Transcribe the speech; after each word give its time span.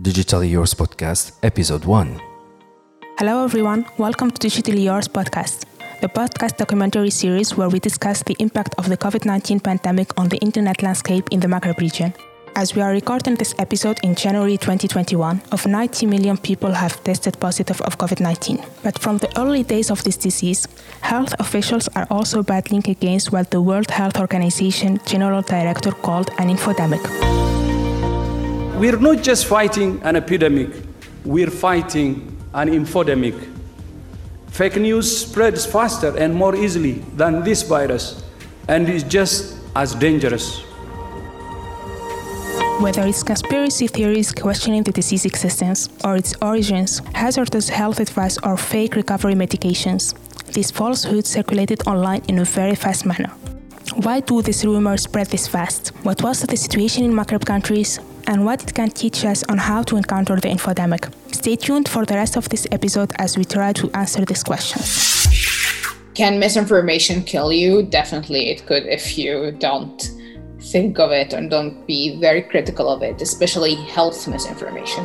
Digitally 0.00 0.50
Yours 0.50 0.74
Podcast, 0.74 1.34
Episode 1.44 1.84
1. 1.84 2.20
Hello, 3.18 3.44
everyone. 3.44 3.86
Welcome 3.96 4.32
to 4.32 4.48
Digitally 4.48 4.82
Yours 4.82 5.06
Podcast, 5.06 5.66
the 6.00 6.08
podcast 6.08 6.56
documentary 6.56 7.10
series 7.10 7.56
where 7.56 7.68
we 7.68 7.78
discuss 7.78 8.20
the 8.24 8.34
impact 8.40 8.74
of 8.76 8.88
the 8.88 8.96
COVID 8.96 9.24
19 9.24 9.60
pandemic 9.60 10.10
on 10.18 10.28
the 10.28 10.38
internet 10.38 10.82
landscape 10.82 11.28
in 11.30 11.38
the 11.38 11.46
Maghreb 11.46 11.78
region. 11.78 12.12
As 12.56 12.74
we 12.74 12.82
are 12.82 12.90
recording 12.90 13.36
this 13.36 13.54
episode 13.60 14.00
in 14.02 14.16
January 14.16 14.56
2021, 14.56 15.40
of 15.52 15.64
90 15.64 16.06
million 16.06 16.38
people 16.38 16.72
have 16.72 17.00
tested 17.04 17.38
positive 17.38 17.80
of 17.82 17.96
COVID 17.96 18.18
19. 18.18 18.64
But 18.82 18.98
from 18.98 19.18
the 19.18 19.30
early 19.38 19.62
days 19.62 19.92
of 19.92 20.02
this 20.02 20.16
disease, 20.16 20.66
health 21.02 21.36
officials 21.38 21.88
are 21.94 22.08
also 22.10 22.42
battling 22.42 22.82
against 22.88 23.30
what 23.30 23.52
the 23.52 23.60
World 23.60 23.92
Health 23.92 24.18
Organization 24.18 24.98
General 25.06 25.42
Director 25.42 25.92
called 25.92 26.30
an 26.38 26.48
infodemic. 26.48 27.63
We're 28.84 28.98
not 28.98 29.22
just 29.22 29.46
fighting 29.46 29.98
an 30.02 30.14
epidemic, 30.14 30.68
we're 31.24 31.50
fighting 31.50 32.36
an 32.52 32.68
infodemic. 32.68 33.34
Fake 34.48 34.76
news 34.76 35.22
spreads 35.26 35.64
faster 35.64 36.14
and 36.18 36.34
more 36.34 36.54
easily 36.54 37.02
than 37.16 37.42
this 37.42 37.62
virus 37.62 38.22
and 38.68 38.86
is 38.86 39.02
just 39.02 39.56
as 39.74 39.94
dangerous. 39.94 40.60
Whether 42.78 43.06
it's 43.06 43.22
conspiracy 43.22 43.86
theories 43.86 44.32
questioning 44.32 44.82
the 44.82 44.92
disease 44.92 45.24
existence 45.24 45.88
or 46.04 46.16
its 46.16 46.34
origins, 46.42 47.00
hazardous 47.14 47.70
health 47.70 48.00
advice, 48.00 48.36
or 48.42 48.58
fake 48.58 48.96
recovery 48.96 49.34
medications, 49.34 50.12
these 50.52 50.70
falsehoods 50.70 51.30
circulated 51.30 51.86
online 51.86 52.20
in 52.28 52.38
a 52.38 52.44
very 52.44 52.74
fast 52.74 53.06
manner. 53.06 53.32
Why 53.94 54.20
do 54.20 54.42
these 54.42 54.62
rumors 54.66 55.04
spread 55.04 55.28
this 55.28 55.48
fast? 55.48 55.88
What 56.02 56.20
was 56.22 56.42
the 56.42 56.56
situation 56.58 57.04
in 57.04 57.12
Maghreb 57.14 57.46
countries? 57.46 57.98
And 58.26 58.44
what 58.44 58.62
it 58.62 58.74
can 58.74 58.90
teach 58.90 59.24
us 59.24 59.42
on 59.44 59.58
how 59.58 59.82
to 59.82 59.96
encounter 59.96 60.36
the 60.36 60.48
infodemic? 60.48 61.12
Stay 61.34 61.56
tuned 61.56 61.88
for 61.88 62.06
the 62.06 62.14
rest 62.14 62.36
of 62.36 62.48
this 62.48 62.66
episode 62.72 63.12
as 63.18 63.36
we 63.36 63.44
try 63.44 63.72
to 63.74 63.90
answer 63.92 64.24
these 64.24 64.42
questions. 64.42 65.26
Can 66.14 66.38
misinformation 66.38 67.22
kill 67.22 67.52
you? 67.52 67.82
Definitely, 67.82 68.50
it 68.50 68.66
could 68.66 68.86
if 68.86 69.18
you 69.18 69.52
don't 69.52 70.10
think 70.60 70.98
of 70.98 71.10
it 71.10 71.32
and 71.32 71.50
don't 71.50 71.86
be 71.86 72.18
very 72.20 72.42
critical 72.42 72.88
of 72.88 73.02
it, 73.02 73.20
especially 73.20 73.74
health 73.74 74.26
misinformation. 74.26 75.04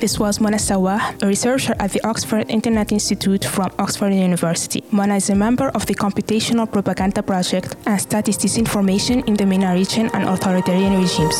This 0.00 0.18
was 0.18 0.40
Mona 0.40 0.56
Elswah, 0.56 1.22
a 1.22 1.26
researcher 1.26 1.74
at 1.78 1.90
the 1.90 2.00
Oxford 2.08 2.48
Internet 2.48 2.90
Institute 2.90 3.44
from 3.44 3.70
Oxford 3.78 4.14
University. 4.14 4.82
Mona 4.90 5.16
is 5.16 5.28
a 5.28 5.34
member 5.34 5.68
of 5.74 5.84
the 5.84 5.94
Computational 5.94 6.72
Propaganda 6.72 7.22
Project 7.22 7.76
and 7.84 8.00
studies 8.00 8.38
disinformation 8.38 9.28
in 9.28 9.34
the 9.34 9.44
MENA 9.44 9.74
region 9.74 10.08
and 10.14 10.24
authoritarian 10.26 10.94
regimes. 10.94 11.36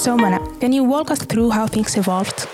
So, 0.00 0.16
Mona, 0.16 0.40
can 0.58 0.72
you 0.72 0.84
walk 0.84 1.10
us 1.10 1.18
through 1.18 1.50
how 1.50 1.66
things 1.66 1.98
evolved? 1.98 2.48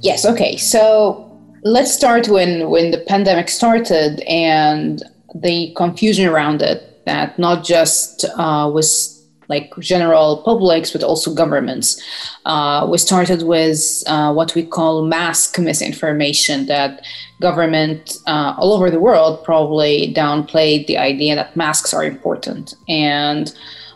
Yes, 0.00 0.24
okay. 0.24 0.56
So 0.56 1.38
let's 1.62 1.92
start 1.92 2.28
when, 2.28 2.70
when 2.70 2.92
the 2.92 3.04
pandemic 3.06 3.50
started 3.50 4.20
and 4.20 5.02
the 5.34 5.74
confusion 5.76 6.26
around 6.26 6.62
it, 6.62 7.04
that 7.04 7.38
not 7.38 7.62
just 7.62 8.24
uh, 8.24 8.70
was 8.72 9.19
like 9.50 9.74
general 9.80 10.42
publics, 10.44 10.92
but 10.92 11.02
also 11.02 11.34
governments. 11.34 12.00
Uh, 12.46 12.86
we 12.90 12.96
started 12.96 13.42
with 13.42 13.82
uh, 14.06 14.32
what 14.32 14.54
we 14.54 14.64
call 14.64 15.04
mask 15.04 15.58
misinformation 15.58 16.66
that 16.66 17.04
government 17.40 18.18
uh, 18.26 18.54
all 18.56 18.72
over 18.72 18.90
the 18.90 19.00
world 19.00 19.44
probably 19.44 20.14
downplayed 20.14 20.86
the 20.86 20.96
idea 20.96 21.34
that 21.34 21.56
masks 21.56 21.92
are 21.92 22.04
important 22.04 22.74
and 22.88 23.54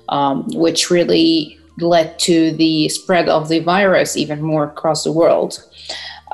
um, 0.09 0.45
which 0.55 0.91
really 0.91 1.59
led 1.79 2.19
to 2.19 2.53
the 2.53 2.89
spread 2.89 3.29
of 3.29 3.49
the 3.49 3.61
virus 3.61 4.17
even 4.17 4.43
more 4.43 4.65
across 4.65 5.05
the 5.05 5.13
world. 5.13 5.63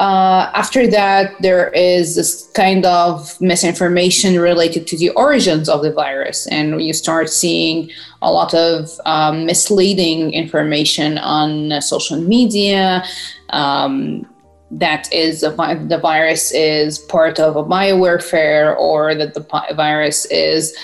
Uh, 0.01 0.51
after 0.55 0.87
that, 0.87 1.35
there 1.43 1.69
is 1.73 2.17
this 2.17 2.51
kind 2.55 2.87
of 2.87 3.39
misinformation 3.39 4.41
related 4.41 4.87
to 4.87 4.97
the 4.97 5.11
origins 5.11 5.69
of 5.69 5.83
the 5.83 5.93
virus, 5.93 6.47
and 6.47 6.83
you 6.83 6.95
start 6.95 7.29
seeing 7.29 7.91
a 8.23 8.33
lot 8.33 8.55
of 8.55 8.89
um, 9.05 9.45
misleading 9.45 10.33
information 10.33 11.19
on 11.19 11.83
social 11.83 12.19
media. 12.19 13.05
Um, 13.51 14.25
that 14.71 15.13
is 15.13 15.43
the 15.43 15.99
virus 16.01 16.51
is 16.53 16.99
part 16.99 17.39
of 17.39 17.57
a 17.57 17.63
biowarfare, 17.63 18.75
or 18.79 19.15
that 19.15 19.35
the 19.35 19.45
virus 19.77 20.25
is 20.31 20.75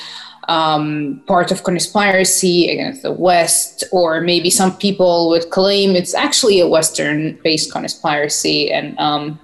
um, 0.49 1.23
part 1.27 1.51
of 1.51 1.65
conspiracy 1.65 2.71
against 2.71 3.03
the 3.03 3.13
West, 3.13 3.85
or 3.93 4.21
maybe 4.21 4.51
some 4.51 4.77
people 4.77 5.29
would 5.29 5.51
claim 5.51 5.97
it's 5.97 6.15
actually 6.15 6.61
a 6.61 6.69
Western-based 6.69 7.73
conspiracy. 7.73 8.73
And 8.73 8.99
um, 8.99 9.41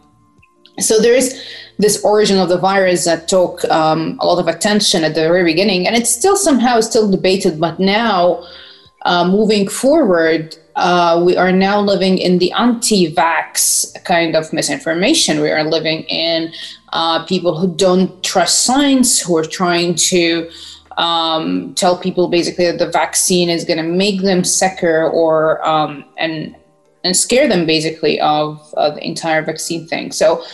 so 0.79 1.01
there 1.01 1.15
is 1.15 1.41
this 1.79 2.05
origin 2.05 2.39
of 2.39 2.49
the 2.49 2.59
virus 2.59 3.05
that 3.05 3.29
took 3.29 3.65
um, 3.65 4.17
a 4.21 4.27
lot 4.27 4.39
of 4.39 4.47
attention 4.47 5.03
at 5.05 5.15
the 5.15 5.23
very 5.23 5.45
beginning, 5.45 5.87
and 5.87 5.97
it's 5.97 6.11
still 6.11 6.37
somehow 6.37 6.81
still 6.81 7.11
debated. 7.11 7.59
But 7.59 7.81
now, 7.81 8.45
uh, 9.05 9.27
moving 9.27 9.67
forward, 9.69 10.57
uh, 10.77 11.21
we 11.27 11.37
are 11.37 11.53
now 11.53 11.81
living 11.81 12.19
in 12.19 12.39
the 12.39 12.53
anti-vax 12.53 14.03
kind 14.05 14.37
of 14.37 14.53
misinformation. 14.53 15.41
We 15.41 15.51
are 15.51 15.65
living 15.65 16.05
in 16.05 16.53
uh, 16.93 17.25
people 17.27 17.59
who 17.59 17.75
don't 17.75 18.23
trust 18.23 18.65
science, 18.65 19.21
who 19.21 19.37
are 19.37 19.45
trying 19.45 19.97
to 19.97 20.49
um, 20.99 21.75
tell 21.75 21.97
people 21.97 22.29
basically 22.29 22.67
that 22.67 22.79
the 22.79 22.91
vaccine 22.91 23.49
is 23.49 23.65
going 23.65 23.79
to 23.79 23.83
make 23.83 24.23
them 24.23 24.45
sicker 24.45 25.09
or 25.09 25.67
um, 25.67 26.05
and 26.19 26.57
and 27.05 27.17
scare 27.17 27.49
them 27.49 27.67
basically 27.67 28.21
of 28.21 28.73
uh, 28.77 28.91
the 28.91 29.05
entire 29.05 29.43
vaccine 29.43 29.87
thing. 29.89 30.13
So 30.13 30.45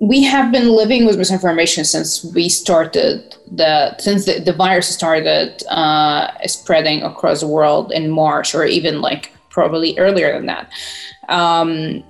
we 0.00 0.22
have 0.24 0.50
been 0.50 0.68
living 0.68 1.04
with 1.04 1.18
misinformation 1.18 1.84
since 1.84 2.24
we 2.34 2.48
started 2.48 3.36
the 3.50 3.96
since 3.98 4.24
the, 4.24 4.40
the 4.40 4.52
virus 4.52 4.88
started 4.88 5.62
uh, 5.68 6.30
spreading 6.46 7.02
across 7.02 7.40
the 7.40 7.46
world 7.46 7.92
in 7.92 8.10
March 8.10 8.54
or 8.54 8.64
even 8.64 9.00
like 9.00 9.32
probably 9.50 9.98
earlier 9.98 10.32
than 10.32 10.46
that. 10.46 10.70
Um, 11.28 12.02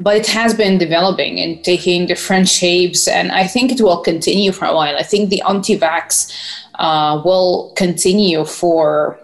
but 0.00 0.16
it 0.16 0.26
has 0.26 0.54
been 0.54 0.78
developing 0.78 1.40
and 1.40 1.64
taking 1.64 2.06
different 2.06 2.48
shapes, 2.48 3.08
and 3.08 3.32
I 3.32 3.46
think 3.46 3.72
it 3.72 3.80
will 3.80 4.02
continue 4.02 4.52
for 4.52 4.66
a 4.66 4.74
while. 4.74 4.96
I 4.96 5.02
think 5.02 5.30
the 5.30 5.42
anti-vax 5.42 6.32
uh, 6.78 7.22
will 7.24 7.72
continue 7.76 8.44
for 8.44 9.18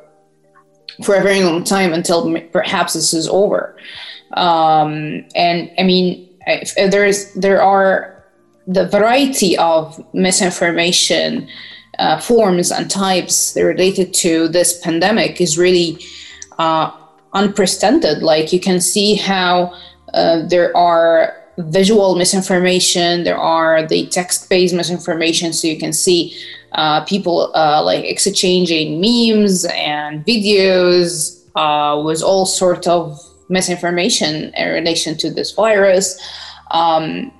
for 1.02 1.14
a 1.16 1.22
very 1.22 1.42
long 1.42 1.64
time 1.64 1.92
until 1.92 2.38
perhaps 2.52 2.92
this 2.94 3.14
is 3.14 3.28
over. 3.28 3.76
Um, 4.34 5.24
and 5.34 5.70
I 5.78 5.82
mean, 5.82 6.28
there's 6.76 7.32
there 7.34 7.62
are 7.62 8.24
the 8.66 8.86
variety 8.88 9.56
of 9.56 10.02
misinformation 10.14 11.48
uh, 11.98 12.18
forms 12.18 12.70
and 12.70 12.90
types 12.90 13.56
related 13.56 14.14
to 14.14 14.48
this 14.48 14.80
pandemic 14.80 15.40
is 15.40 15.58
really 15.58 15.98
uh, 16.58 16.90
unprecedented. 17.34 18.22
Like 18.22 18.52
you 18.52 18.60
can 18.60 18.80
see 18.80 19.14
how 19.14 19.74
uh, 20.14 20.42
there 20.46 20.76
are 20.76 21.34
visual 21.58 22.14
misinformation, 22.16 23.24
there 23.24 23.38
are 23.38 23.86
the 23.86 24.06
text-based 24.06 24.74
misinformation, 24.74 25.52
so 25.52 25.68
you 25.68 25.78
can 25.78 25.92
see 25.92 26.36
uh, 26.72 27.04
people 27.04 27.52
uh, 27.54 27.82
like 27.84 28.04
exchanging 28.04 29.00
memes 29.00 29.64
and 29.74 30.24
videos 30.24 31.42
uh, 31.56 32.00
with 32.02 32.22
all 32.22 32.46
sorts 32.46 32.86
of 32.86 33.20
misinformation 33.48 34.52
in 34.54 34.72
relation 34.72 35.16
to 35.18 35.30
this 35.30 35.52
virus. 35.52 36.18
Um, 36.70 37.30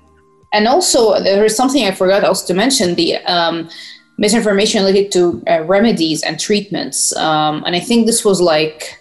and 0.52 0.68
also, 0.68 1.18
there 1.22 1.44
is 1.44 1.56
something 1.56 1.84
I 1.84 1.92
forgot 1.92 2.24
also 2.24 2.46
to 2.48 2.54
mention: 2.54 2.94
the 2.94 3.16
um, 3.24 3.70
misinformation 4.18 4.84
related 4.84 5.10
to 5.12 5.42
uh, 5.48 5.62
remedies 5.64 6.22
and 6.22 6.38
treatments. 6.38 7.16
Um, 7.16 7.64
and 7.64 7.74
I 7.74 7.80
think 7.80 8.06
this 8.06 8.24
was 8.24 8.40
like 8.40 8.98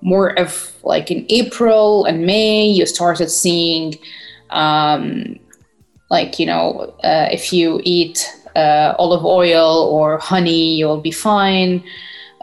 more 0.00 0.38
of 0.38 0.72
like 0.86 1.10
in 1.10 1.26
April 1.28 2.04
and 2.04 2.24
May, 2.24 2.64
you 2.64 2.86
started 2.86 3.28
seeing 3.28 3.96
um, 4.50 5.38
like 6.10 6.38
you 6.38 6.46
know 6.46 6.94
uh, 7.02 7.28
if 7.30 7.52
you 7.52 7.80
eat 7.84 8.32
uh, 8.54 8.94
olive 8.98 9.24
oil 9.24 9.88
or 9.90 10.18
honey, 10.18 10.76
you'll 10.76 11.00
be 11.00 11.10
fine. 11.10 11.82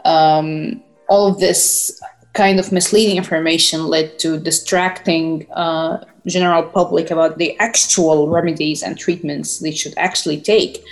Um, 0.04 0.82
all 1.08 1.26
of 1.26 1.40
this 1.40 2.00
kind 2.34 2.60
of 2.60 2.70
misleading 2.70 3.16
information 3.16 3.86
led 3.86 4.18
to 4.18 4.38
distracting 4.38 5.50
uh, 5.52 6.04
general 6.26 6.62
public 6.62 7.10
about 7.10 7.38
the 7.38 7.58
actual 7.58 8.28
remedies 8.28 8.82
and 8.82 8.98
treatments 8.98 9.60
they 9.60 9.70
should 9.70 9.94
actually 9.96 10.40
take. 10.40 10.84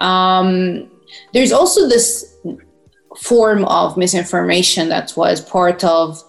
Um, 0.00 0.88
there's 1.32 1.52
also 1.52 1.88
this 1.88 2.36
form 3.16 3.64
of 3.64 3.96
misinformation 3.96 4.88
that 4.88 5.12
was 5.16 5.40
part 5.40 5.82
of 5.84 6.22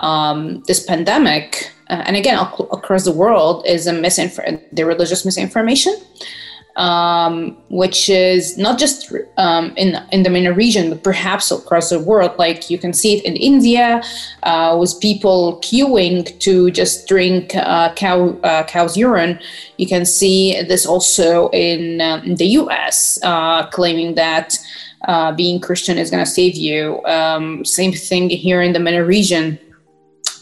um, 0.00 0.62
this 0.66 0.84
pandemic, 0.84 1.70
uh, 1.88 2.02
and 2.06 2.16
again 2.16 2.38
ac- 2.38 2.68
across 2.72 3.04
the 3.04 3.12
world, 3.12 3.64
is 3.66 3.86
a 3.86 3.92
misinfor- 3.92 4.60
the 4.72 4.84
religious 4.84 5.24
misinformation. 5.24 5.94
um, 6.76 7.56
which 7.68 8.08
is 8.08 8.56
not 8.56 8.78
just 8.78 9.12
um, 9.36 9.72
in 9.76 9.98
in 10.12 10.22
the 10.22 10.30
MENA 10.30 10.52
region, 10.52 10.90
but 10.90 11.02
perhaps 11.02 11.50
across 11.50 11.90
the 11.90 11.98
world. 11.98 12.32
Like 12.38 12.70
you 12.70 12.78
can 12.78 12.92
see 12.92 13.16
it 13.16 13.24
in 13.24 13.36
India, 13.36 14.02
uh, 14.44 14.76
with 14.80 14.98
people 15.00 15.60
queuing 15.62 16.38
to 16.40 16.70
just 16.70 17.08
drink 17.08 17.54
uh, 17.54 17.92
cow 17.94 18.38
uh, 18.42 18.64
cow's 18.64 18.96
urine. 18.96 19.38
You 19.76 19.86
can 19.86 20.06
see 20.06 20.62
this 20.62 20.86
also 20.86 21.50
in, 21.50 22.00
um, 22.00 22.22
in 22.22 22.36
the 22.36 22.46
U.S., 22.62 23.18
uh, 23.22 23.66
claiming 23.66 24.14
that. 24.14 24.58
Uh, 25.08 25.32
being 25.32 25.58
Christian 25.58 25.96
is 25.96 26.10
going 26.10 26.22
to 26.22 26.30
save 26.30 26.56
you. 26.56 27.02
Um, 27.06 27.64
same 27.64 27.90
thing 27.90 28.28
here 28.28 28.60
in 28.60 28.74
the 28.74 28.78
MENA 28.78 29.02
region 29.02 29.58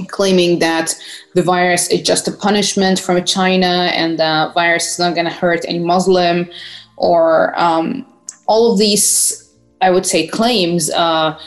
claiming 0.07 0.59
that 0.61 0.95
the 1.35 1.43
virus 1.43 1.89
is 1.89 2.03
just 2.03 2.29
a 2.29 2.33
punishment 2.33 2.99
from 3.01 3.25
China 3.25 3.91
and 3.95 4.19
the 4.19 4.51
virus 4.55 4.93
is 4.93 4.99
not 4.99 5.15
going 5.15 5.27
to 5.27 5.33
hurt 5.33 5.65
any 5.67 5.79
Muslim, 5.79 6.49
or 6.97 7.59
um, 7.59 8.07
all 8.47 8.73
of 8.73 8.79
these, 8.79 9.55
I 9.81 9.91
would 9.91 10.07
say, 10.07 10.27
claims 10.27 10.91
uh, 10.91 11.39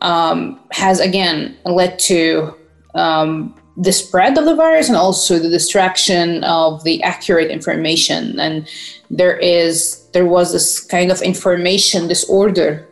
um, 0.00 0.60
has 0.72 1.00
again 1.00 1.56
led 1.64 1.98
to 2.00 2.54
um, 2.94 3.54
the 3.76 3.92
spread 3.92 4.38
of 4.38 4.44
the 4.44 4.54
virus 4.54 4.88
and 4.88 4.96
also 4.96 5.38
the 5.38 5.48
distraction 5.48 6.44
of 6.44 6.84
the 6.84 7.02
accurate 7.02 7.50
information. 7.50 8.38
And 8.38 8.68
there 9.10 9.36
is 9.36 10.08
there 10.12 10.26
was 10.26 10.52
this 10.52 10.80
kind 10.80 11.10
of 11.10 11.20
information 11.22 12.06
disorder 12.06 12.88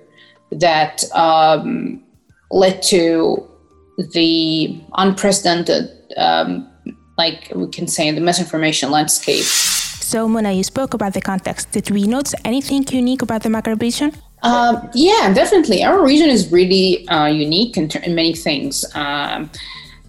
that 0.50 1.04
um, 1.14 2.02
led 2.50 2.82
to 2.82 3.48
the 3.98 4.80
unprecedented, 4.94 5.90
um, 6.16 6.68
like 7.18 7.52
we 7.54 7.68
can 7.68 7.86
say, 7.86 8.10
the 8.10 8.20
misinformation 8.20 8.90
landscape. 8.90 9.44
So, 9.44 10.28
Mona, 10.28 10.52
you 10.52 10.62
spoke 10.62 10.94
about 10.94 11.14
the 11.14 11.20
context. 11.20 11.72
Did 11.72 11.90
we 11.90 12.04
notice 12.04 12.34
anything 12.44 12.84
unique 12.90 13.22
about 13.22 13.42
the 13.42 13.48
Maghreb 13.48 13.80
region? 13.80 14.12
Uh, 14.42 14.88
yeah, 14.92 15.32
definitely. 15.32 15.84
Our 15.84 16.04
region 16.04 16.28
is 16.28 16.50
really 16.50 17.06
uh, 17.08 17.26
unique 17.26 17.76
in, 17.76 17.88
ter- 17.88 18.00
in, 18.00 18.14
many 18.14 18.34
things. 18.34 18.84
Um, 18.94 19.50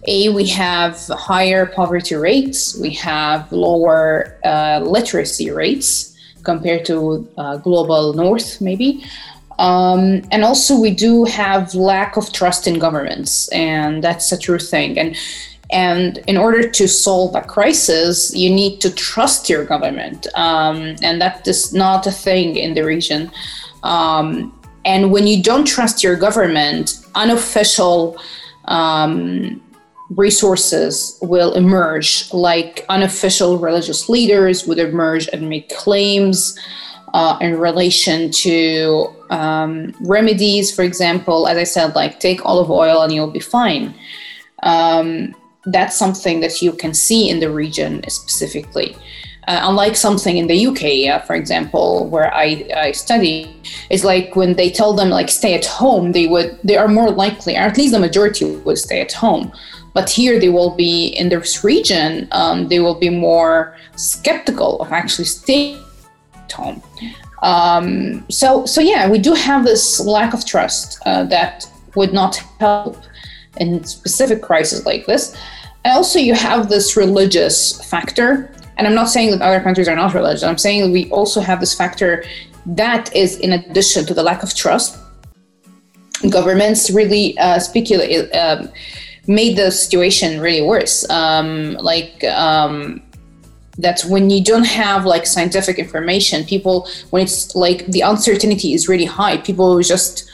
a, 0.06 0.28
we 0.30 0.46
have 0.48 0.98
higher 1.08 1.66
poverty 1.66 2.16
rates, 2.16 2.76
we 2.78 2.90
have 2.90 3.50
lower 3.52 4.38
uh, 4.44 4.80
literacy 4.84 5.50
rates 5.50 6.14
compared 6.42 6.84
to 6.84 7.26
uh, 7.38 7.56
global 7.58 8.12
north, 8.12 8.60
maybe. 8.60 9.04
Um, 9.58 10.22
and 10.30 10.44
also, 10.44 10.78
we 10.78 10.90
do 10.90 11.24
have 11.24 11.74
lack 11.74 12.16
of 12.16 12.32
trust 12.32 12.66
in 12.66 12.78
governments, 12.78 13.48
and 13.48 14.02
that's 14.02 14.32
a 14.32 14.38
true 14.38 14.58
thing. 14.58 14.98
And 14.98 15.16
and 15.70 16.18
in 16.26 16.36
order 16.36 16.68
to 16.68 16.86
solve 16.86 17.34
a 17.34 17.40
crisis, 17.40 18.34
you 18.34 18.50
need 18.50 18.80
to 18.80 18.90
trust 18.90 19.48
your 19.48 19.64
government, 19.64 20.26
um, 20.34 20.96
and 21.02 21.20
that 21.20 21.46
is 21.48 21.72
not 21.72 22.06
a 22.06 22.12
thing 22.12 22.56
in 22.56 22.74
the 22.74 22.82
region. 22.82 23.30
Um, 23.82 24.52
and 24.84 25.10
when 25.10 25.26
you 25.26 25.42
don't 25.42 25.66
trust 25.66 26.04
your 26.04 26.16
government, 26.16 27.00
unofficial 27.14 28.18
um, 28.66 29.62
resources 30.10 31.18
will 31.22 31.54
emerge, 31.54 32.32
like 32.32 32.84
unofficial 32.88 33.58
religious 33.58 34.08
leaders 34.08 34.66
would 34.66 34.78
emerge 34.78 35.28
and 35.28 35.48
make 35.48 35.70
claims 35.70 36.58
uh, 37.14 37.38
in 37.40 37.56
relation 37.58 38.28
to 38.32 39.08
um, 39.30 39.94
remedies, 40.00 40.74
for 40.74 40.82
example, 40.82 41.46
as 41.46 41.56
I 41.56 41.62
said, 41.62 41.94
like 41.94 42.18
take 42.18 42.44
olive 42.44 42.70
oil 42.70 43.02
and 43.02 43.12
you'll 43.12 43.30
be 43.30 43.40
fine. 43.40 43.94
Um, 44.64 45.34
that's 45.66 45.96
something 45.96 46.40
that 46.40 46.60
you 46.60 46.72
can 46.72 46.92
see 46.92 47.30
in 47.30 47.38
the 47.38 47.50
region 47.50 48.02
specifically. 48.10 48.96
Uh, 49.46 49.60
unlike 49.62 49.94
something 49.94 50.38
in 50.38 50.48
the 50.48 50.66
UK, 50.66 51.14
uh, 51.14 51.24
for 51.24 51.36
example, 51.36 52.08
where 52.08 52.34
I, 52.34 52.66
I 52.76 52.92
study, 52.92 53.60
it's 53.90 54.02
like 54.02 54.34
when 54.34 54.54
they 54.54 54.68
tell 54.68 54.92
them 54.92 55.10
like 55.10 55.28
stay 55.28 55.54
at 55.54 55.66
home, 55.66 56.12
they 56.12 56.26
would 56.26 56.58
they 56.64 56.76
are 56.76 56.88
more 56.88 57.10
likely, 57.10 57.54
or 57.54 57.60
at 57.60 57.76
least 57.76 57.92
the 57.92 58.00
majority 58.00 58.56
would 58.56 58.78
stay 58.78 59.00
at 59.00 59.12
home. 59.12 59.52
But 59.92 60.10
here 60.10 60.40
they 60.40 60.48
will 60.48 60.74
be 60.74 61.08
in 61.08 61.28
this 61.28 61.62
region, 61.62 62.26
um, 62.32 62.68
they 62.68 62.80
will 62.80 62.98
be 62.98 63.10
more 63.10 63.76
skeptical 63.94 64.80
of 64.80 64.90
actually 64.90 65.26
staying 65.26 65.83
home. 66.52 66.82
Um, 67.42 68.24
so, 68.30 68.64
so 68.64 68.80
yeah, 68.80 69.08
we 69.08 69.18
do 69.18 69.34
have 69.34 69.64
this 69.64 70.00
lack 70.00 70.32
of 70.32 70.46
trust 70.46 70.98
uh, 71.04 71.24
that 71.24 71.66
would 71.94 72.12
not 72.12 72.36
help 72.58 72.96
in 73.58 73.84
specific 73.84 74.42
crises 74.42 74.86
like 74.86 75.06
this. 75.06 75.36
And 75.84 75.94
also, 75.94 76.18
you 76.18 76.34
have 76.34 76.68
this 76.68 76.96
religious 76.96 77.84
factor. 77.90 78.50
And 78.76 78.86
I'm 78.86 78.94
not 78.94 79.10
saying 79.10 79.30
that 79.30 79.42
other 79.42 79.60
countries 79.60 79.88
are 79.88 79.94
not 79.94 80.14
religious. 80.14 80.42
I'm 80.42 80.58
saying 80.58 80.90
we 80.90 81.10
also 81.10 81.40
have 81.40 81.60
this 81.60 81.74
factor 81.74 82.24
that 82.66 83.14
is 83.14 83.38
in 83.38 83.52
addition 83.52 84.06
to 84.06 84.14
the 84.14 84.22
lack 84.22 84.42
of 84.42 84.54
trust. 84.54 84.98
Governments 86.30 86.90
really 86.90 87.36
uh, 87.38 87.58
speculate, 87.58 88.34
um, 88.34 88.70
made 89.26 89.56
the 89.56 89.70
situation 89.70 90.40
really 90.40 90.62
worse. 90.62 91.08
Um, 91.10 91.74
like 91.74 92.24
um, 92.24 93.02
that 93.78 94.02
when 94.02 94.30
you 94.30 94.42
don't 94.42 94.66
have 94.66 95.04
like 95.04 95.26
scientific 95.26 95.78
information 95.78 96.44
people 96.44 96.88
when 97.10 97.22
it's 97.22 97.54
like 97.54 97.86
the 97.86 98.00
uncertainty 98.00 98.72
is 98.72 98.88
really 98.88 99.04
high 99.04 99.36
people 99.38 99.80
just 99.80 100.30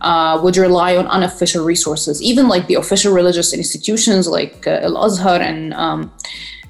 uh, 0.00 0.38
would 0.42 0.56
rely 0.56 0.96
on 0.96 1.06
unofficial 1.06 1.64
resources. 1.64 2.22
Even 2.22 2.48
like 2.48 2.66
the 2.66 2.74
official 2.74 3.14
religious 3.14 3.52
institutions 3.52 4.28
like 4.28 4.66
uh, 4.66 4.80
al-azhar 4.82 5.40
and 5.40 5.72
um, 5.74 6.12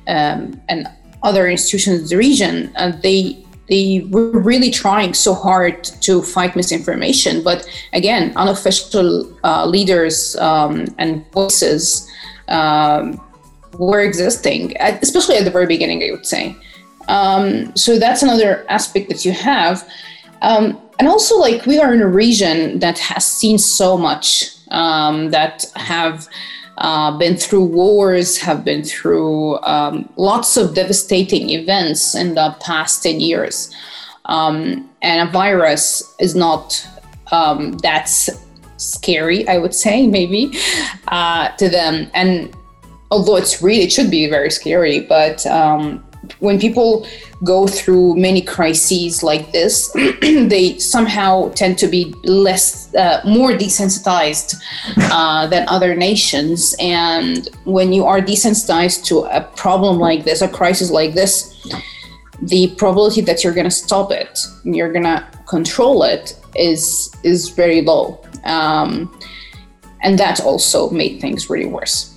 um, 0.06 0.60
and 0.68 0.88
other 1.22 1.48
institutions 1.48 2.02
in 2.02 2.08
the 2.08 2.16
region 2.16 2.72
uh, 2.76 2.92
they 3.02 3.42
they 3.68 4.06
were 4.10 4.38
really 4.38 4.70
trying 4.70 5.12
so 5.12 5.34
hard 5.34 5.82
to 5.82 6.22
fight 6.22 6.54
misinformation. 6.54 7.42
But 7.42 7.68
again 7.92 8.32
unofficial 8.36 9.36
uh, 9.42 9.66
leaders 9.66 10.36
um, 10.36 10.86
and 10.98 11.24
voices 11.32 12.08
um, 12.48 13.20
were 13.78 14.00
existing, 14.00 14.74
especially 14.80 15.36
at 15.36 15.44
the 15.44 15.50
very 15.50 15.66
beginning, 15.66 16.02
I 16.02 16.10
would 16.10 16.26
say. 16.26 16.56
Um, 17.08 17.74
so 17.76 17.98
that's 17.98 18.22
another 18.22 18.66
aspect 18.68 19.08
that 19.08 19.24
you 19.24 19.32
have. 19.32 19.88
Um, 20.42 20.80
and 20.98 21.08
also, 21.08 21.36
like, 21.38 21.66
we 21.66 21.78
are 21.78 21.92
in 21.92 22.00
a 22.00 22.06
region 22.06 22.78
that 22.80 22.98
has 22.98 23.24
seen 23.24 23.58
so 23.58 23.96
much, 23.96 24.50
um, 24.70 25.30
that 25.30 25.64
have 25.76 26.26
uh, 26.78 27.16
been 27.16 27.36
through 27.36 27.64
wars, 27.64 28.38
have 28.38 28.64
been 28.64 28.82
through 28.82 29.58
um, 29.60 30.08
lots 30.16 30.56
of 30.56 30.74
devastating 30.74 31.50
events 31.50 32.14
in 32.14 32.34
the 32.34 32.54
past 32.60 33.02
10 33.02 33.20
years. 33.20 33.74
Um, 34.26 34.90
and 35.02 35.28
a 35.28 35.30
virus 35.30 36.02
is 36.18 36.34
not 36.34 36.86
um, 37.30 37.72
that 37.78 38.10
scary, 38.76 39.46
I 39.48 39.58
would 39.58 39.74
say, 39.74 40.06
maybe, 40.18 40.58
uh, 41.08 41.48
to 41.56 41.68
them. 41.68 42.10
And 42.14 42.54
although 43.16 43.36
it's 43.36 43.62
really 43.62 43.82
it 43.82 43.92
should 43.92 44.10
be 44.10 44.28
very 44.28 44.50
scary 44.50 45.00
but 45.00 45.44
um, 45.46 46.06
when 46.40 46.58
people 46.58 47.06
go 47.44 47.66
through 47.66 48.16
many 48.16 48.40
crises 48.40 49.22
like 49.22 49.52
this 49.52 49.90
they 50.20 50.78
somehow 50.78 51.50
tend 51.50 51.78
to 51.78 51.86
be 51.86 52.14
less 52.24 52.94
uh, 52.94 53.20
more 53.26 53.52
desensitized 53.52 54.54
uh, 55.12 55.46
than 55.46 55.68
other 55.68 55.94
nations. 55.94 56.74
And 56.80 57.48
when 57.64 57.92
you 57.92 58.04
are 58.04 58.20
desensitized 58.20 59.04
to 59.06 59.24
a 59.24 59.40
problem 59.40 59.98
like 59.98 60.24
this 60.24 60.42
a 60.42 60.48
crisis 60.48 60.90
like 60.90 61.14
this 61.14 61.52
the 62.42 62.68
probability 62.76 63.22
that 63.22 63.42
you're 63.42 63.54
going 63.54 63.64
to 63.64 63.70
stop 63.70 64.12
it 64.12 64.46
and 64.64 64.76
you're 64.76 64.92
going 64.92 65.04
to 65.04 65.26
control 65.46 66.02
it 66.02 66.38
is 66.54 67.14
is 67.22 67.50
very 67.50 67.82
low. 67.82 68.20
Um, 68.44 69.18
and 70.02 70.18
that 70.18 70.40
also 70.40 70.90
made 70.90 71.20
things 71.20 71.50
really 71.50 71.66
worse 71.66 72.15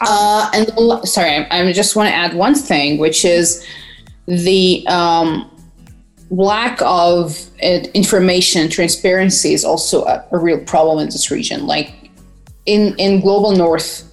uh, 0.00 0.50
and 0.54 1.08
sorry, 1.08 1.46
I, 1.50 1.62
I 1.62 1.72
just 1.72 1.96
want 1.96 2.08
to 2.08 2.14
add 2.14 2.34
one 2.34 2.54
thing, 2.54 2.98
which 2.98 3.24
is 3.24 3.66
the 4.26 4.86
um, 4.86 5.50
lack 6.30 6.80
of 6.82 7.38
uh, 7.62 7.80
information 7.94 8.68
transparency 8.68 9.52
is 9.52 9.64
also 9.64 10.04
a, 10.04 10.24
a, 10.30 10.38
real 10.38 10.60
problem 10.64 10.98
in 11.00 11.06
this 11.06 11.30
region. 11.30 11.66
Like 11.66 12.10
in 12.66 12.94
in 12.98 13.20
global 13.20 13.52
north, 13.52 14.10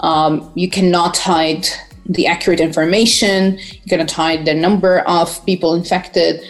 um, 0.00 0.50
you 0.54 0.68
cannot 0.68 1.16
hide 1.16 1.66
the 2.06 2.26
accurate 2.26 2.60
information. 2.60 3.58
You 3.58 3.88
cannot 3.88 4.10
hide 4.10 4.44
the 4.44 4.54
number 4.54 5.00
of 5.00 5.44
people 5.46 5.74
infected. 5.74 6.44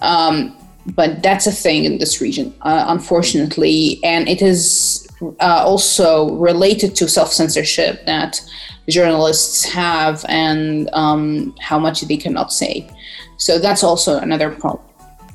Um, 0.00 0.56
but 0.94 1.22
that's 1.22 1.46
a 1.46 1.52
thing 1.52 1.84
in 1.84 1.98
this 1.98 2.20
region, 2.20 2.54
uh, 2.62 2.84
unfortunately, 2.88 4.00
and 4.04 4.28
it 4.28 4.42
is 4.42 4.93
uh, 5.40 5.62
also 5.64 6.34
related 6.34 6.94
to 6.96 7.08
self 7.08 7.32
censorship 7.32 8.04
that 8.06 8.40
journalists 8.88 9.64
have 9.64 10.24
and 10.28 10.88
um, 10.92 11.54
how 11.60 11.78
much 11.78 12.02
they 12.02 12.16
cannot 12.16 12.52
say. 12.52 12.88
So 13.36 13.58
that's 13.58 13.82
also 13.82 14.18
another 14.18 14.50
problem 14.50 14.84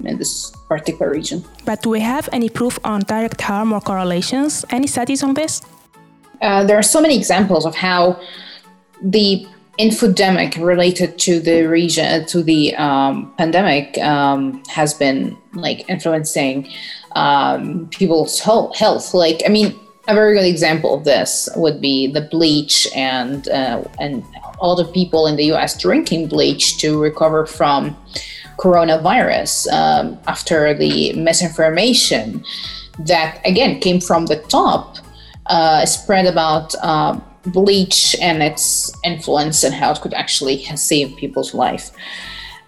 in 0.06 0.18
this 0.18 0.52
particular 0.68 1.12
region. 1.12 1.44
But 1.66 1.82
do 1.82 1.90
we 1.90 2.00
have 2.00 2.30
any 2.32 2.50
proof 2.50 2.80
on 2.84 3.02
direct 3.02 3.42
harm 3.42 3.74
or 3.74 3.82
correlations? 3.82 4.66
Any 4.70 4.88
studies 4.88 5.24
on 5.24 5.34
this? 5.34 5.62
Uh, 6.42 6.64
there 6.64 6.78
are 6.78 6.84
so 6.84 7.02
many 7.02 7.18
examples 7.18 7.66
of 7.66 7.76
how 7.76 8.20
the 9.02 9.48
infodemic 9.80 10.62
related 10.62 11.18
to 11.18 11.40
the 11.40 11.64
region 11.64 12.26
to 12.26 12.44
the 12.44 12.76
um, 12.76 13.34
pandemic 13.38 13.98
um, 14.00 14.62
has 14.68 14.94
been 14.94 15.38
like 15.54 15.90
influencing 15.90 16.68
um, 17.16 17.88
people's 17.90 18.40
health. 18.42 19.14
Like, 19.14 19.42
I 19.46 19.50
mean, 19.50 19.80
a 20.10 20.14
very 20.14 20.36
good 20.36 20.46
example 20.46 20.96
of 20.96 21.06
this 21.06 21.48
would 21.56 21.80
be 21.80 22.12
the 22.12 22.22
bleach 22.22 22.88
and 22.96 23.48
uh, 23.48 23.84
and 24.00 24.24
all 24.60 24.76
the 24.76 24.86
people 24.86 25.28
in 25.28 25.36
the 25.36 25.46
U.S. 25.46 25.80
drinking 25.80 26.28
bleach 26.28 26.78
to 26.80 27.02
recover 27.02 27.46
from 27.46 27.96
coronavirus 28.58 29.72
um, 29.72 30.20
after 30.28 30.74
the 30.74 31.14
misinformation 31.14 32.44
that 33.00 33.40
again 33.46 33.80
came 33.80 34.02
from 34.02 34.26
the 34.26 34.38
top 34.50 34.98
uh, 35.46 35.86
spread 35.86 36.26
about 36.26 36.76
uh, 36.82 37.18
bleach 37.46 38.16
and 38.22 38.44
its 38.44 38.92
influence 39.04 39.64
and 39.64 39.74
how 39.74 39.92
it 39.92 40.02
could 40.02 40.14
actually 40.14 40.64
save 40.76 41.16
people's 41.18 41.54
life. 41.54 41.92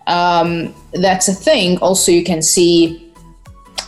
Um, 0.08 0.74
that's 0.94 1.28
a 1.28 1.34
thing. 1.34 1.78
Also, 1.80 2.12
you 2.12 2.24
can 2.24 2.42
see 2.42 3.12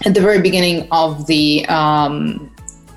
at 0.05 0.13
the 0.13 0.21
very 0.21 0.41
beginning 0.41 0.87
of 0.91 1.27
the 1.27 1.65
um, 1.67 2.49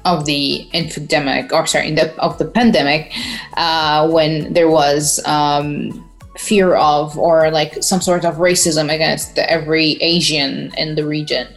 of 0.04 0.24
the 0.24 0.68
epidemic, 0.72 1.52
or 1.52 1.66
sorry, 1.66 1.92
the, 1.92 2.14
of 2.20 2.38
the 2.38 2.44
pandemic, 2.44 3.12
uh, 3.56 4.08
when 4.08 4.52
there 4.52 4.70
was 4.70 5.24
um, 5.26 6.08
fear 6.36 6.74
of 6.76 7.18
or 7.18 7.50
like 7.50 7.82
some 7.82 8.00
sort 8.00 8.24
of 8.24 8.36
racism 8.36 8.92
against 8.94 9.36
every 9.38 9.92
Asian 10.00 10.72
in 10.76 10.94
the 10.94 11.04
region. 11.04 11.48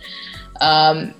Um, 0.62 1.13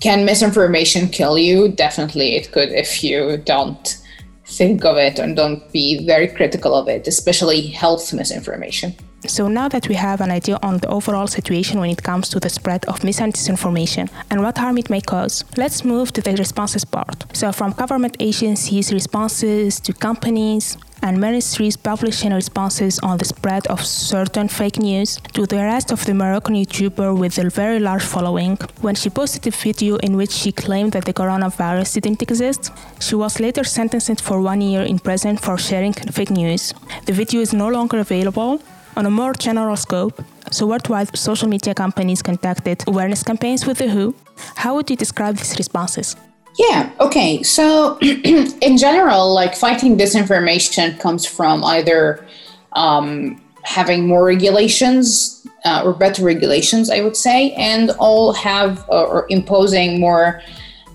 can 0.00 0.24
misinformation 0.24 1.08
kill 1.08 1.38
you? 1.38 1.68
Definitely, 1.68 2.36
it 2.36 2.52
could 2.52 2.70
if 2.70 3.02
you 3.02 3.36
don't 3.38 3.98
think 4.46 4.84
of 4.84 4.96
it 4.96 5.18
and 5.18 5.36
don't 5.36 5.70
be 5.72 6.04
very 6.06 6.28
critical 6.28 6.74
of 6.74 6.88
it, 6.88 7.06
especially 7.08 7.68
health 7.68 8.12
misinformation. 8.12 8.94
So 9.26 9.48
now 9.48 9.68
that 9.68 9.88
we 9.88 9.94
have 9.94 10.20
an 10.20 10.30
idea 10.30 10.58
on 10.62 10.78
the 10.78 10.88
overall 10.88 11.26
situation 11.26 11.80
when 11.80 11.88
it 11.88 12.02
comes 12.02 12.28
to 12.28 12.40
the 12.40 12.50
spread 12.50 12.84
of 12.84 13.02
mis 13.04 13.20
and 13.20 13.32
disinformation 13.32 14.10
and 14.30 14.42
what 14.42 14.58
harm 14.58 14.76
it 14.76 14.90
may 14.90 15.00
cause, 15.00 15.44
let's 15.56 15.82
move 15.82 16.12
to 16.12 16.20
the 16.20 16.36
responses 16.36 16.84
part. 16.84 17.24
So 17.32 17.50
from 17.50 17.72
government 17.72 18.16
agencies' 18.20 18.92
responses 18.92 19.80
to 19.80 19.94
companies 19.94 20.76
and 21.02 21.20
ministries 21.20 21.76
publishing 21.76 22.32
responses 22.32 22.98
on 23.00 23.18
the 23.18 23.24
spread 23.24 23.66
of 23.66 23.84
certain 23.84 24.48
fake 24.48 24.78
news 24.78 25.18
to 25.32 25.46
the 25.46 25.58
arrest 25.58 25.90
of 25.90 26.04
the 26.06 26.14
Moroccan 26.14 26.54
YouTuber 26.54 27.18
with 27.18 27.38
a 27.38 27.50
very 27.50 27.78
large 27.78 28.02
following 28.02 28.56
when 28.80 28.94
she 28.94 29.10
posted 29.10 29.46
a 29.46 29.50
video 29.50 29.96
in 29.96 30.16
which 30.16 30.30
she 30.30 30.52
claimed 30.52 30.92
that 30.92 31.04
the 31.04 31.12
coronavirus 31.12 31.94
didn't 31.94 32.22
exist. 32.22 32.72
She 33.00 33.14
was 33.14 33.40
later 33.40 33.64
sentenced 33.64 34.20
for 34.20 34.40
one 34.40 34.60
year 34.60 34.82
in 34.82 34.98
prison 34.98 35.36
for 35.36 35.58
sharing 35.58 35.92
fake 35.92 36.30
news. 36.30 36.74
The 37.06 37.12
video 37.12 37.40
is 37.40 37.52
no 37.52 37.68
longer 37.68 37.98
available 37.98 38.62
on 38.96 39.06
a 39.06 39.10
more 39.10 39.34
general 39.34 39.76
scope, 39.76 40.22
so 40.50 40.66
worldwide 40.66 41.16
social 41.16 41.48
media 41.48 41.74
companies 41.74 42.22
conducted 42.22 42.84
awareness 42.86 43.22
campaigns 43.22 43.66
with 43.66 43.78
the 43.78 43.88
WHO. 43.88 44.14
How 44.56 44.74
would 44.74 44.88
you 44.90 44.96
describe 44.96 45.36
these 45.36 45.56
responses? 45.58 46.16
Yeah, 46.56 46.92
okay. 47.00 47.42
So, 47.42 47.98
in 48.00 48.76
general, 48.78 49.34
like 49.34 49.56
fighting 49.56 49.98
disinformation 49.98 50.98
comes 51.00 51.26
from 51.26 51.64
either 51.64 52.24
um, 52.72 53.40
having 53.62 54.06
more 54.06 54.24
regulations 54.24 55.46
uh, 55.64 55.82
or 55.84 55.92
better 55.94 56.22
regulations, 56.22 56.90
I 56.90 57.00
would 57.00 57.16
say, 57.16 57.52
and 57.52 57.90
all 57.98 58.32
have 58.34 58.84
uh, 58.88 59.04
or 59.04 59.26
imposing 59.30 59.98
more 59.98 60.42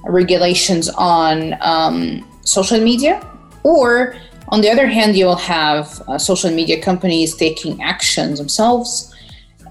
regulations 0.05 0.87
on 0.89 1.55
um, 1.61 2.25
social 2.45 2.79
media 2.79 3.25
or 3.63 4.15
on 4.49 4.61
the 4.61 4.69
other 4.69 4.87
hand, 4.87 5.15
you 5.15 5.25
will 5.25 5.35
have 5.35 6.01
uh, 6.07 6.17
social 6.17 6.51
media 6.51 6.81
companies 6.81 7.35
taking 7.35 7.81
actions 7.81 8.39
themselves. 8.39 9.13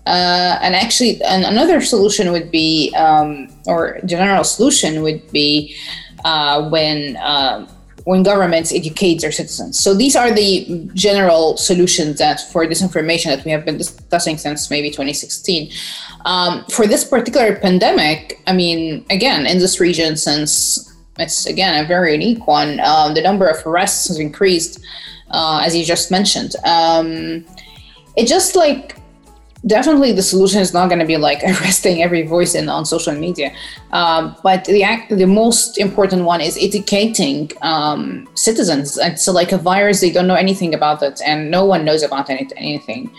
Uh, 0.08 0.58
and 0.62 0.74
actually, 0.74 1.20
an, 1.22 1.44
another 1.44 1.80
solution 1.80 2.32
would 2.32 2.50
be, 2.50 2.94
um, 2.96 3.48
or 3.66 4.00
general 4.06 4.42
solution 4.42 5.02
would 5.02 5.30
be, 5.30 5.76
uh, 6.24 6.68
when 6.70 7.16
uh, 7.16 7.68
when 8.04 8.22
governments 8.22 8.72
educate 8.72 9.20
their 9.20 9.30
citizens. 9.30 9.78
So 9.78 9.92
these 9.92 10.16
are 10.16 10.30
the 10.32 10.88
general 10.94 11.58
solutions 11.58 12.16
that 12.18 12.40
for 12.50 12.64
disinformation 12.64 13.26
that 13.26 13.44
we 13.44 13.50
have 13.50 13.66
been 13.66 13.76
discussing 13.76 14.38
since 14.38 14.70
maybe 14.70 14.88
2016. 14.88 15.70
Um, 16.24 16.64
for 16.70 16.86
this 16.86 17.04
particular 17.04 17.56
pandemic, 17.56 18.40
I 18.46 18.54
mean, 18.54 19.04
again, 19.10 19.44
in 19.44 19.58
this 19.58 19.78
region, 19.78 20.16
since 20.16 20.88
it's 21.18 21.46
again 21.46 21.84
a 21.84 21.86
very 21.86 22.12
unique 22.12 22.46
one. 22.46 22.80
Um, 22.80 23.14
the 23.14 23.22
number 23.22 23.46
of 23.46 23.66
arrests 23.66 24.08
has 24.08 24.18
increased, 24.18 24.80
uh, 25.30 25.62
as 25.64 25.76
you 25.76 25.84
just 25.84 26.10
mentioned. 26.10 26.54
Um, 26.64 27.44
it 28.16 28.26
just 28.26 28.56
like 28.56 28.97
definitely 29.66 30.12
the 30.12 30.22
solution 30.22 30.60
is 30.60 30.72
not 30.72 30.88
going 30.88 31.00
to 31.00 31.06
be 31.06 31.16
like 31.16 31.42
arresting 31.44 32.02
every 32.02 32.22
voice 32.26 32.54
in 32.54 32.68
on 32.68 32.84
social 32.84 33.14
media, 33.14 33.52
um, 33.92 34.36
but 34.42 34.64
the 34.64 34.84
the 35.10 35.26
most 35.26 35.78
important 35.78 36.24
one 36.24 36.40
is 36.40 36.56
educating 36.60 37.50
um, 37.62 38.28
citizens. 38.34 38.98
It's 38.98 39.26
like 39.28 39.52
a 39.52 39.58
virus; 39.58 40.00
they 40.00 40.10
don't 40.10 40.26
know 40.26 40.34
anything 40.34 40.74
about 40.74 41.02
it, 41.02 41.20
and 41.24 41.50
no 41.50 41.64
one 41.64 41.84
knows 41.84 42.02
about 42.02 42.30
any, 42.30 42.48
anything. 42.56 43.10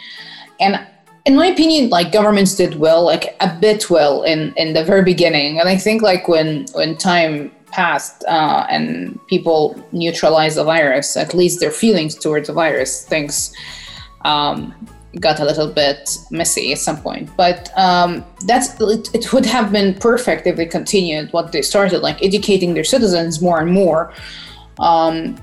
And 0.60 0.86
in 1.26 1.36
my 1.36 1.48
opinion, 1.48 1.90
like 1.90 2.12
governments 2.12 2.56
did 2.56 2.76
well, 2.76 3.04
like 3.04 3.36
a 3.40 3.56
bit 3.60 3.90
well 3.90 4.24
in 4.24 4.54
in 4.56 4.74
the 4.74 4.84
very 4.84 5.04
beginning. 5.04 5.60
And 5.60 5.68
I 5.68 5.78
think 5.78 6.02
like 6.02 6.28
when 6.28 6.66
when 6.74 6.98
time 6.98 7.52
passed 7.72 8.24
uh, 8.28 8.66
and 8.70 9.20
people 9.28 9.76
neutralized 9.92 10.58
the 10.58 10.64
virus, 10.64 11.16
at 11.16 11.34
least 11.34 11.60
their 11.60 11.72
feelings 11.72 12.16
towards 12.16 12.48
the 12.48 12.54
virus, 12.54 13.06
things 13.06 13.54
um, 14.26 14.74
got 15.20 15.40
a 15.40 15.46
little 15.46 15.68
bit 15.68 16.18
messy 16.30 16.72
at 16.72 16.78
some 16.78 16.98
point. 16.98 17.30
But 17.36 17.72
um, 17.78 18.24
that's 18.46 18.80
it, 18.80 19.10
it, 19.14 19.34
would 19.34 19.46
have 19.46 19.72
been 19.72 19.96
perfect 19.96 20.46
if 20.46 20.56
they 20.56 20.66
continued 20.66 21.34
what 21.34 21.52
they 21.52 21.62
started, 21.62 22.00
like 22.02 22.24
educating 22.24 22.74
their 22.74 22.84
citizens 22.84 23.42
more 23.42 23.60
and 23.60 23.72
more. 23.72 24.14
Um, 24.78 25.38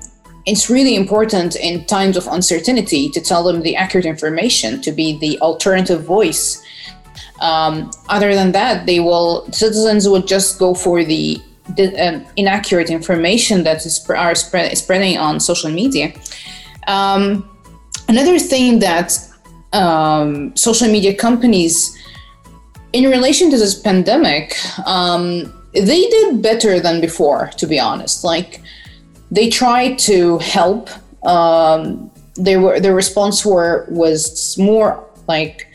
it's 0.45 0.69
really 0.69 0.95
important 0.95 1.57
in 1.57 1.85
times 1.85 2.15
of 2.15 2.25
uncertainty 2.27 3.09
to 3.09 3.19
tell 3.19 3.43
them 3.43 3.61
the 3.61 3.75
accurate 3.75 4.05
information, 4.05 4.81
to 4.81 4.93
be 4.93 5.17
the 5.19 5.37
alternative 5.41 6.03
voice. 6.03 6.63
Um, 7.41 7.91
other 8.07 8.33
than 8.33 8.53
that, 8.53 8.85
they 8.85 9.01
will 9.01 9.51
citizens 9.51 10.07
would 10.07 10.27
just 10.27 10.57
go 10.57 10.73
for 10.73 11.03
the 11.03 11.41
the, 11.75 11.93
um, 11.99 12.25
inaccurate 12.37 12.89
information 12.89 13.63
that 13.63 13.85
is 13.85 14.09
are 14.09 14.35
spread, 14.35 14.77
spreading 14.77 15.17
on 15.17 15.41
social 15.41 15.69
media. 15.69 16.13
Um, 16.87 17.49
another 18.07 18.39
thing 18.39 18.79
that 18.79 19.19
um, 19.77 20.55
social 20.55 20.89
media 20.89 21.13
companies, 21.15 21.97
in 22.93 23.09
relation 23.09 23.51
to 23.51 23.57
this 23.57 23.75
pandemic, 23.75 24.55
um, 24.85 25.53
they 25.73 26.01
did 26.15 26.41
better 26.41 26.79
than 26.79 26.99
before. 27.01 27.51
To 27.57 27.67
be 27.67 27.79
honest, 27.79 28.23
like 28.23 28.61
they 29.31 29.49
tried 29.49 29.99
to 29.99 30.39
help. 30.39 30.89
Um, 31.25 32.09
they 32.35 32.57
were 32.57 32.79
their 32.79 32.95
response 32.95 33.45
were 33.45 33.85
was 33.89 34.57
more 34.57 35.03
like 35.27 35.67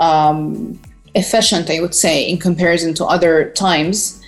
um, 0.00 0.78
efficient, 1.14 1.70
I 1.70 1.80
would 1.80 1.94
say, 1.94 2.28
in 2.30 2.38
comparison 2.38 2.94
to 2.94 3.04
other 3.04 3.50
times. 3.50 4.22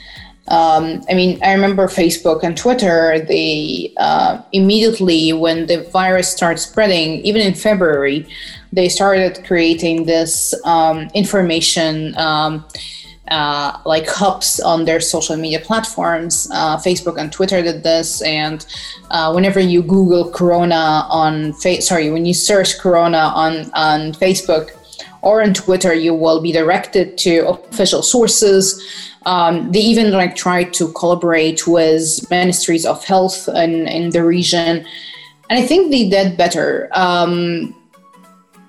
Um, 0.48 1.02
I 1.10 1.14
mean, 1.14 1.38
I 1.42 1.52
remember 1.52 1.86
Facebook 1.88 2.42
and 2.42 2.56
Twitter, 2.56 3.20
they 3.20 3.92
uh, 3.98 4.40
immediately, 4.52 5.34
when 5.34 5.66
the 5.66 5.82
virus 5.92 6.32
started 6.32 6.58
spreading, 6.58 7.20
even 7.20 7.42
in 7.42 7.52
February, 7.52 8.26
they 8.72 8.88
started 8.88 9.44
creating 9.46 10.04
this 10.04 10.54
um, 10.64 11.08
information. 11.14 12.16
Um, 12.16 12.64
uh, 13.30 13.78
like 13.84 14.08
hubs 14.08 14.58
on 14.58 14.86
their 14.86 15.00
social 15.00 15.36
media 15.36 15.60
platforms. 15.60 16.48
Uh, 16.50 16.78
Facebook 16.78 17.20
and 17.20 17.30
Twitter 17.30 17.60
did 17.60 17.82
this, 17.82 18.22
and 18.22 18.64
uh, 19.10 19.30
whenever 19.32 19.60
you 19.60 19.82
Google 19.82 20.30
Corona 20.30 21.06
on 21.10 21.52
sorry, 21.52 22.10
when 22.10 22.24
you 22.24 22.32
search 22.32 22.78
Corona 22.78 23.30
on 23.34 23.70
on 23.74 24.12
Facebook 24.12 24.70
or 25.22 25.42
on 25.42 25.52
Twitter, 25.52 25.92
you 25.92 26.14
will 26.14 26.40
be 26.40 26.52
directed 26.52 27.18
to 27.18 27.48
official 27.48 28.02
sources. 28.02 28.82
Um, 29.26 29.72
they 29.72 29.80
even 29.80 30.12
like 30.12 30.36
try 30.36 30.64
to 30.64 30.92
collaborate 30.92 31.66
with 31.66 32.30
ministries 32.30 32.86
of 32.86 33.04
health 33.04 33.48
in, 33.48 33.86
in 33.88 34.10
the 34.10 34.24
region. 34.24 34.86
And 35.50 35.58
I 35.58 35.66
think 35.66 35.90
they 35.90 36.08
did 36.08 36.36
better. 36.36 36.88
Um, 36.92 37.74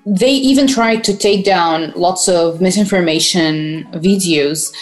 they 0.06 0.30
even 0.30 0.66
tried 0.66 1.04
to 1.04 1.16
take 1.16 1.44
down 1.44 1.92
lots 1.94 2.28
of 2.28 2.60
misinformation 2.60 3.84
videos, 3.92 4.72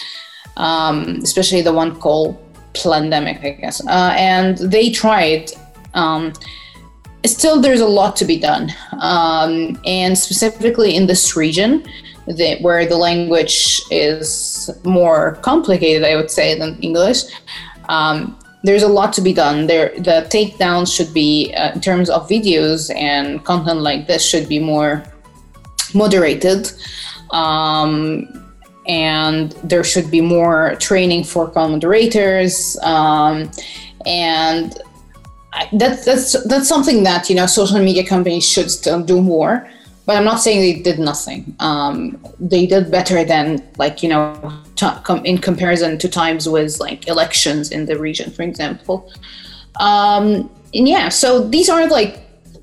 um, 0.57 1.19
especially 1.23 1.61
the 1.61 1.73
one 1.73 1.99
called 1.99 2.37
Plandemic, 2.73 3.43
I 3.43 3.51
guess. 3.51 3.85
Uh, 3.85 4.13
and 4.17 4.57
they 4.57 4.89
tried. 4.91 5.51
Um, 5.93 6.33
still, 7.25 7.59
there's 7.61 7.81
a 7.81 7.87
lot 7.87 8.15
to 8.17 8.25
be 8.25 8.39
done. 8.39 8.71
Um, 9.01 9.79
and 9.85 10.17
specifically 10.17 10.95
in 10.95 11.07
this 11.07 11.35
region, 11.35 11.85
the, 12.27 12.57
where 12.61 12.85
the 12.85 12.97
language 12.97 13.81
is 13.91 14.69
more 14.83 15.35
complicated, 15.41 16.03
I 16.03 16.15
would 16.15 16.31
say, 16.31 16.57
than 16.57 16.79
English. 16.81 17.23
Um, 17.89 18.37
there's 18.63 18.83
a 18.83 18.87
lot 18.87 19.13
to 19.13 19.21
be 19.21 19.33
done. 19.33 19.67
There, 19.67 19.89
the 19.95 20.27
takedowns 20.29 20.95
should 20.95 21.13
be 21.13 21.53
uh, 21.53 21.73
in 21.73 21.81
terms 21.81 22.09
of 22.09 22.27
videos 22.27 22.93
and 22.95 23.43
content 23.45 23.81
like 23.81 24.07
this 24.07 24.25
should 24.25 24.49
be 24.49 24.59
more 24.59 25.03
moderated. 25.93 26.71
Um, 27.31 28.27
and 28.87 29.51
there 29.63 29.83
should 29.83 30.09
be 30.09 30.19
more 30.19 30.75
training 30.79 31.23
for 31.23 31.51
moderators 31.53 32.75
um, 32.81 33.51
and 34.05 34.81
that's 35.73 36.05
that's 36.05 36.43
that's 36.45 36.67
something 36.67 37.03
that 37.03 37.29
you 37.29 37.35
know 37.35 37.45
social 37.45 37.79
media 37.79 38.05
companies 38.05 38.47
should 38.47 38.71
still 38.71 39.01
do 39.01 39.21
more 39.21 39.67
but 40.09 40.17
i'm 40.17 40.25
not 40.25 40.39
saying 40.45 40.59
they 40.59 40.81
did 40.81 40.97
nothing 40.97 41.55
um, 41.59 42.17
they 42.39 42.65
did 42.65 42.89
better 42.89 43.23
than 43.23 43.45
like 43.77 44.01
you 44.01 44.09
know 44.09 44.23
t- 44.75 44.87
in 45.23 45.37
comparison 45.37 45.99
to 45.99 46.09
times 46.09 46.49
with 46.49 46.79
like 46.79 47.07
elections 47.07 47.69
in 47.69 47.85
the 47.85 47.95
region 48.07 48.31
for 48.31 48.41
example 48.41 48.97
um, 49.79 50.49
and 50.73 50.87
yeah 50.87 51.09
so 51.09 51.47
these 51.47 51.69
are 51.69 51.85
like 51.87 52.13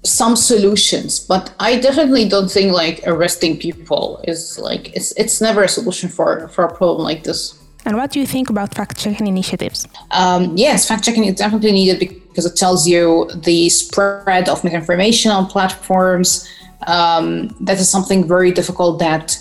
some 0.03 0.35
solutions 0.35 1.21
but 1.21 1.55
i 1.61 1.79
definitely 1.79 2.29
don't 2.29 2.51
think 2.51 2.73
like 2.73 3.01
arresting 3.07 3.57
people 3.57 4.21
is 4.25 4.59
like 4.59 4.85
it's 4.97 5.13
it's 5.13 5.41
never 5.41 5.63
a 5.63 5.69
solution 5.69 6.09
for 6.09 6.49
for 6.49 6.65
a 6.65 6.73
problem 6.75 7.05
like 7.11 7.23
this 7.23 7.63
and 7.87 7.97
what 7.97 8.11
do 8.11 8.19
you 8.19 8.27
think 8.27 8.51
about 8.51 8.75
fact 8.75 8.99
checking 8.99 9.29
initiatives? 9.29 9.87
Um, 10.11 10.57
yes, 10.57 10.89
fact 10.89 11.05
checking 11.05 11.25
is 11.25 11.37
definitely 11.37 11.71
needed 11.71 12.01
because 12.01 12.45
it 12.45 12.57
tells 12.57 12.85
you 12.85 13.31
the 13.33 13.69
spread 13.69 14.49
of 14.49 14.65
misinformation 14.65 15.31
on 15.31 15.47
platforms. 15.47 16.49
Um, 16.87 17.49
that 17.61 17.79
is 17.79 17.89
something 17.89 18.29
very 18.29 18.53
difficult 18.53 18.99
that 18.99 19.39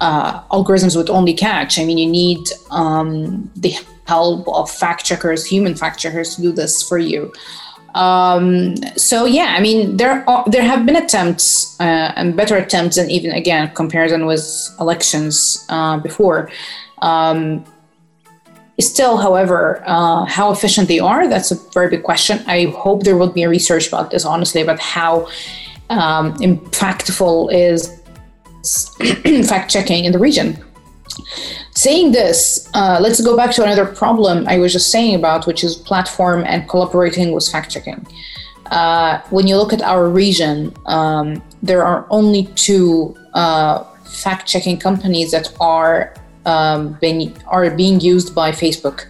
uh, 0.00 0.42
algorithms 0.44 0.96
would 0.96 1.10
only 1.10 1.34
catch. 1.34 1.78
I 1.78 1.84
mean, 1.84 1.98
you 1.98 2.10
need 2.10 2.48
um, 2.70 3.50
the 3.56 3.74
help 4.06 4.48
of 4.48 4.70
fact 4.70 5.04
checkers, 5.04 5.46
human 5.46 5.74
fact 5.74 5.98
checkers, 5.98 6.36
to 6.36 6.42
do 6.42 6.52
this 6.52 6.82
for 6.86 6.98
you. 6.98 7.32
Um, 7.94 8.76
so 8.96 9.26
yeah, 9.26 9.54
I 9.56 9.60
mean, 9.60 9.96
there 9.98 10.28
are, 10.28 10.44
there 10.48 10.62
have 10.62 10.86
been 10.86 10.96
attempts 10.96 11.78
uh, 11.78 12.12
and 12.16 12.36
better 12.36 12.56
attempts 12.56 12.96
and 12.96 13.10
even 13.10 13.32
again 13.32 13.70
comparison 13.74 14.26
with 14.26 14.44
elections 14.80 15.64
uh, 15.68 15.98
before. 15.98 16.50
Um, 17.00 17.64
Still, 18.80 19.18
however, 19.18 19.84
uh, 19.86 20.24
how 20.24 20.50
efficient 20.50 20.88
they 20.88 20.98
are, 20.98 21.28
that's 21.28 21.50
a 21.52 21.56
very 21.72 21.90
big 21.90 22.02
question. 22.02 22.40
I 22.46 22.64
hope 22.64 23.04
there 23.04 23.16
will 23.16 23.30
be 23.30 23.46
research 23.46 23.86
about 23.86 24.10
this, 24.10 24.24
honestly, 24.24 24.62
about 24.62 24.80
how 24.80 25.28
um, 25.92 26.34
impactful 26.38 27.52
is 27.52 28.00
fact 29.48 29.70
checking 29.70 30.04
in 30.04 30.12
the 30.12 30.18
region. 30.18 30.56
Saying 31.74 32.12
this, 32.12 32.68
uh, 32.74 32.98
let's 33.00 33.20
go 33.20 33.36
back 33.36 33.50
to 33.52 33.62
another 33.62 33.86
problem 33.86 34.46
I 34.46 34.58
was 34.58 34.72
just 34.72 34.90
saying 34.90 35.14
about, 35.14 35.46
which 35.46 35.64
is 35.64 35.76
platform 35.76 36.44
and 36.46 36.68
collaborating 36.68 37.32
with 37.32 37.48
fact 37.48 37.70
checking. 37.70 38.06
Uh, 38.66 39.20
when 39.30 39.46
you 39.46 39.56
look 39.56 39.72
at 39.72 39.82
our 39.82 40.08
region, 40.08 40.74
um, 40.86 41.42
there 41.62 41.84
are 41.84 42.06
only 42.10 42.46
two 42.54 43.16
uh, 43.34 43.84
fact 44.04 44.46
checking 44.46 44.78
companies 44.78 45.30
that 45.32 45.52
are 45.60 46.14
um, 46.46 46.94
been, 47.00 47.34
are 47.46 47.70
being 47.70 48.00
used 48.00 48.34
by 48.34 48.50
Facebook. 48.50 49.06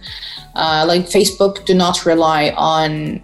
Uh, 0.55 0.85
like 0.87 1.03
Facebook 1.03 1.65
do 1.65 1.73
not 1.73 2.05
rely 2.05 2.53
on 2.57 3.21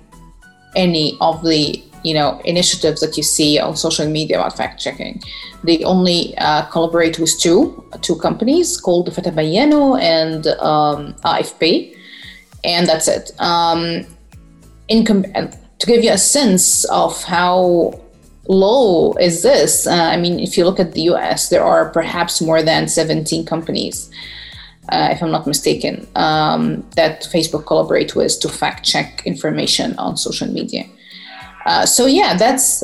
any 0.75 1.17
of 1.21 1.43
the 1.43 1.83
you 2.03 2.13
know 2.13 2.41
initiatives 2.45 3.01
that 3.01 3.17
you 3.17 3.23
see 3.23 3.59
on 3.59 3.75
social 3.75 4.07
media 4.07 4.39
about 4.39 4.55
fact 4.55 4.79
checking. 4.79 5.21
They 5.63 5.83
only 5.83 6.37
uh, 6.37 6.63
collaborate 6.65 7.19
with 7.19 7.37
two 7.39 7.83
two 8.01 8.15
companies 8.17 8.79
called 8.79 9.09
Fatabyyano 9.09 9.99
and 10.01 10.47
um, 10.59 11.13
AFP, 11.25 11.95
and 12.63 12.87
that's 12.87 13.07
it. 13.07 13.31
Um, 13.39 14.05
in 14.87 15.05
to 15.05 15.85
give 15.87 16.03
you 16.03 16.11
a 16.11 16.17
sense 16.17 16.83
of 16.85 17.23
how 17.23 17.99
low 18.49 19.13
is 19.13 19.43
this? 19.43 19.87
Uh, 19.87 19.93
I 19.93 20.17
mean, 20.17 20.39
if 20.39 20.57
you 20.57 20.65
look 20.65 20.79
at 20.79 20.93
the 20.93 21.03
US, 21.13 21.49
there 21.49 21.63
are 21.63 21.89
perhaps 21.89 22.41
more 22.41 22.61
than 22.61 22.87
17 22.87 23.45
companies, 23.45 24.09
uh, 24.91 25.09
if 25.11 25.21
I'm 25.21 25.31
not 25.31 25.47
mistaken, 25.47 26.07
um, 26.15 26.83
that 26.95 27.23
Facebook 27.23 27.65
collaborate 27.65 28.15
with 28.15 28.39
to 28.41 28.49
fact 28.49 28.83
check 28.83 29.21
information 29.25 29.95
on 29.97 30.17
social 30.17 30.47
media. 30.47 30.85
Uh, 31.65 31.85
so 31.85 32.05
yeah, 32.05 32.35
that's 32.35 32.83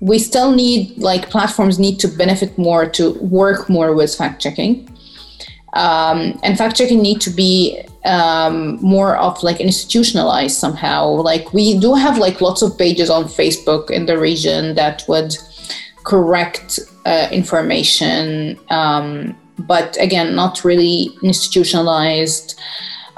we 0.00 0.18
still 0.18 0.52
need 0.52 0.96
like 0.98 1.30
platforms 1.30 1.78
need 1.78 1.98
to 2.00 2.08
benefit 2.08 2.56
more 2.58 2.88
to 2.90 3.14
work 3.20 3.68
more 3.68 3.94
with 3.94 4.14
fact 4.14 4.42
checking. 4.42 4.88
Um, 5.72 6.38
and 6.42 6.56
fact 6.56 6.76
checking 6.76 7.02
need 7.02 7.20
to 7.22 7.30
be 7.30 7.82
um, 8.04 8.78
more 8.80 9.16
of 9.16 9.42
like 9.42 9.60
institutionalized 9.60 10.56
somehow. 10.56 11.08
Like 11.08 11.52
we 11.52 11.78
do 11.78 11.94
have 11.94 12.18
like 12.18 12.40
lots 12.40 12.62
of 12.62 12.78
pages 12.78 13.10
on 13.10 13.24
Facebook 13.24 13.90
in 13.90 14.06
the 14.06 14.18
region 14.18 14.74
that 14.74 15.04
would 15.08 15.36
correct 16.04 16.78
uh, 17.04 17.28
information, 17.32 18.58
um, 18.70 19.36
but 19.58 19.96
again, 20.00 20.34
not 20.34 20.64
really 20.64 21.10
institutionalized. 21.22 22.58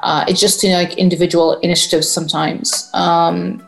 Uh, 0.01 0.25
it's 0.29 0.41
just 0.41 0.63
you 0.63 0.71
know, 0.71 0.77
like 0.77 0.97
individual 0.97 1.59
initiatives 1.61 2.09
sometimes. 2.09 2.89
Um, 2.95 3.63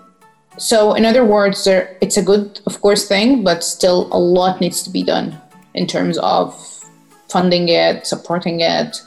so, 0.60 0.92
in 0.92 1.06
other 1.06 1.24
words, 1.24 1.64
there, 1.64 1.96
it's 2.02 2.18
a 2.18 2.22
good, 2.22 2.60
of 2.66 2.82
course, 2.82 3.08
thing, 3.08 3.42
but 3.42 3.64
still 3.64 4.08
a 4.12 4.18
lot 4.18 4.60
needs 4.60 4.82
to 4.82 4.90
be 4.90 5.02
done 5.02 5.40
in 5.74 5.86
terms 5.86 6.18
of 6.18 6.54
funding 7.30 7.70
it, 7.70 8.06
supporting 8.06 8.60
it, 8.60 9.00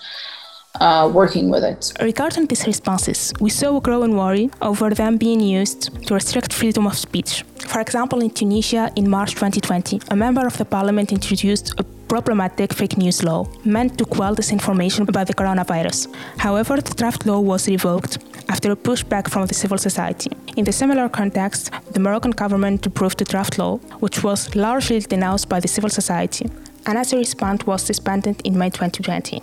uh, 0.81 1.11
working 1.13 1.51
with 1.51 1.63
it. 1.63 1.93
Regarding 2.01 2.47
these 2.47 2.65
responses, 2.65 3.31
we 3.39 3.51
saw 3.51 3.77
a 3.77 3.81
growing 3.81 4.17
worry 4.17 4.49
over 4.63 4.89
them 4.89 5.17
being 5.17 5.41
used 5.41 5.81
to 6.07 6.15
restrict 6.15 6.51
freedom 6.51 6.87
of 6.87 6.97
speech. 6.97 7.43
For 7.67 7.79
example, 7.79 8.21
in 8.21 8.31
Tunisia 8.31 8.91
in 8.95 9.07
March 9.07 9.35
2020, 9.35 10.01
a 10.09 10.15
member 10.15 10.47
of 10.47 10.57
the 10.57 10.65
parliament 10.65 11.11
introduced 11.11 11.79
a 11.79 11.83
problematic 11.83 12.73
fake 12.73 12.97
news 12.97 13.23
law 13.23 13.47
meant 13.63 13.97
to 13.99 14.05
quell 14.05 14.35
disinformation 14.35 15.07
about 15.07 15.27
the 15.27 15.35
coronavirus. 15.35 16.13
However, 16.37 16.81
the 16.81 16.95
draft 16.95 17.27
law 17.27 17.39
was 17.39 17.67
revoked 17.67 18.17
after 18.49 18.71
a 18.71 18.75
pushback 18.75 19.29
from 19.29 19.45
the 19.45 19.53
civil 19.53 19.77
society. 19.77 20.29
In 20.57 20.65
the 20.65 20.71
similar 20.71 21.09
context, 21.09 21.71
the 21.91 21.99
Moroccan 21.99 22.31
government 22.31 22.85
approved 22.85 23.19
the 23.19 23.25
draft 23.25 23.57
law, 23.57 23.77
which 23.99 24.23
was 24.23 24.55
largely 24.55 24.99
denounced 24.99 25.49
by 25.49 25.59
the 25.59 25.67
civil 25.67 25.89
society, 25.89 26.49
and 26.85 26.97
as 26.97 27.13
a 27.13 27.17
response 27.17 27.65
was 27.65 27.81
suspended 27.81 28.41
in 28.43 28.57
May 28.57 28.69
2020. 28.69 29.41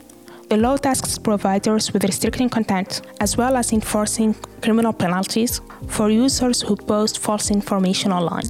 The 0.51 0.57
law 0.57 0.77
tasks 0.77 1.17
providers 1.17 1.93
with 1.93 2.03
restricting 2.03 2.49
content 2.49 3.03
as 3.21 3.37
well 3.37 3.57
as 3.57 3.73
enforcing 3.73 4.35
criminal 4.61 4.93
penalties 4.93 5.61
for 5.87 6.11
users 6.11 6.61
who 6.61 6.75
post 6.75 7.21
false 7.21 7.53
information 7.53 8.13
online. 8.13 8.49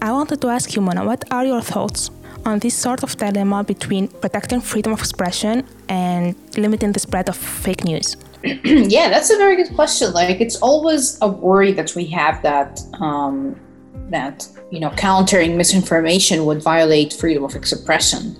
I 0.00 0.12
wanted 0.12 0.40
to 0.40 0.48
ask 0.48 0.74
you, 0.74 0.80
Mona, 0.80 1.04
what 1.04 1.24
are 1.30 1.44
your 1.44 1.60
thoughts 1.60 2.10
on 2.46 2.58
this 2.60 2.74
sort 2.74 3.02
of 3.02 3.16
dilemma 3.16 3.64
between 3.64 4.08
protecting 4.08 4.62
freedom 4.62 4.92
of 4.92 5.00
expression 5.00 5.66
and 5.88 6.34
limiting 6.56 6.92
the 6.92 7.00
spread 7.00 7.28
of 7.28 7.36
fake 7.36 7.84
news? 7.84 8.16
yeah, 8.64 9.08
that's 9.08 9.30
a 9.30 9.36
very 9.36 9.56
good 9.56 9.74
question. 9.74 10.12
Like, 10.12 10.40
it's 10.40 10.56
always 10.56 11.18
a 11.22 11.28
worry 11.28 11.72
that 11.72 11.94
we 11.94 12.06
have 12.06 12.42
that 12.42 12.80
um, 13.00 13.60
that 14.10 14.48
you 14.70 14.80
know 14.80 14.90
countering 14.90 15.56
misinformation 15.56 16.44
would 16.46 16.62
violate 16.62 17.12
freedom 17.12 17.44
of 17.44 17.54
expression. 17.54 18.36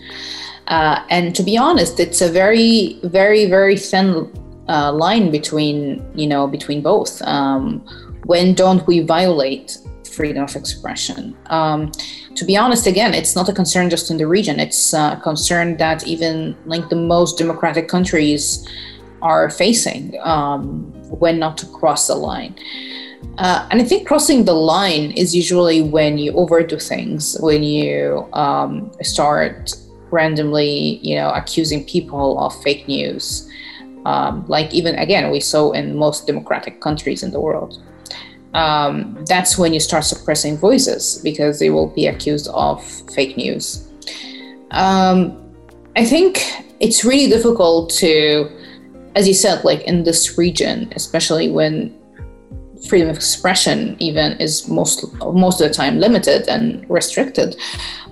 Uh, 0.68 1.04
and 1.10 1.34
to 1.34 1.42
be 1.42 1.56
honest, 1.56 2.00
it's 2.00 2.20
a 2.20 2.28
very, 2.28 2.98
very, 3.04 3.46
very 3.46 3.76
thin 3.76 4.32
uh, 4.68 4.92
line 4.92 5.30
between 5.30 6.04
you 6.14 6.26
know 6.26 6.46
between 6.46 6.82
both. 6.82 7.22
Um, 7.22 7.80
when 8.24 8.54
don't 8.54 8.84
we 8.86 9.00
violate 9.00 9.78
freedom 10.10 10.44
of 10.44 10.56
expression? 10.56 11.36
Um, 11.46 11.92
to 12.34 12.44
be 12.44 12.56
honest, 12.56 12.86
again, 12.86 13.14
it's 13.14 13.36
not 13.36 13.48
a 13.48 13.52
concern 13.52 13.88
just 13.88 14.10
in 14.10 14.16
the 14.16 14.26
region. 14.26 14.58
It's 14.58 14.92
a 14.92 15.20
concern 15.22 15.76
that 15.76 16.06
even 16.06 16.56
like 16.66 16.88
the 16.88 16.96
most 16.96 17.38
democratic 17.38 17.88
countries 17.88 18.66
are 19.22 19.50
facing 19.50 20.18
um, 20.22 20.92
when 21.10 21.38
not 21.38 21.56
to 21.58 21.66
cross 21.66 22.06
the 22.06 22.14
line. 22.14 22.54
Uh, 23.38 23.66
and 23.70 23.82
I 23.82 23.84
think 23.84 24.06
crossing 24.06 24.44
the 24.44 24.54
line 24.54 25.10
is 25.12 25.34
usually 25.34 25.82
when 25.82 26.16
you 26.18 26.32
overdo 26.32 26.78
things, 26.78 27.36
when 27.40 27.62
you 27.62 28.28
um, 28.32 28.90
start 29.02 29.74
randomly, 30.10 30.98
you 31.02 31.16
know, 31.16 31.30
accusing 31.30 31.84
people 31.84 32.38
of 32.38 32.54
fake 32.62 32.88
news. 32.88 33.50
Um, 34.04 34.44
like 34.46 34.72
even 34.72 34.94
again, 34.96 35.30
we 35.30 35.40
saw 35.40 35.72
in 35.72 35.96
most 35.96 36.26
democratic 36.26 36.80
countries 36.80 37.22
in 37.22 37.32
the 37.32 37.40
world. 37.40 37.82
Um, 38.54 39.22
that's 39.28 39.58
when 39.58 39.74
you 39.74 39.80
start 39.80 40.04
suppressing 40.04 40.56
voices 40.56 41.20
because 41.22 41.58
they 41.58 41.68
will 41.68 41.88
be 41.88 42.06
accused 42.06 42.48
of 42.48 42.82
fake 43.12 43.36
news. 43.36 43.86
Um, 44.70 45.52
I 45.96 46.04
think 46.04 46.42
it's 46.80 47.04
really 47.04 47.28
difficult 47.28 47.90
to, 48.00 48.50
as 49.16 49.26
you 49.26 49.34
said, 49.34 49.64
like 49.64 49.82
in 49.82 50.04
this 50.04 50.38
region, 50.38 50.92
especially 50.94 51.50
when 51.50 51.92
freedom 52.88 53.08
of 53.08 53.16
expression 53.16 53.96
even 53.98 54.32
is 54.38 54.68
most 54.68 55.04
most 55.32 55.60
of 55.60 55.66
the 55.66 55.74
time 55.74 55.98
limited 55.98 56.46
and 56.46 56.88
restricted 56.88 57.56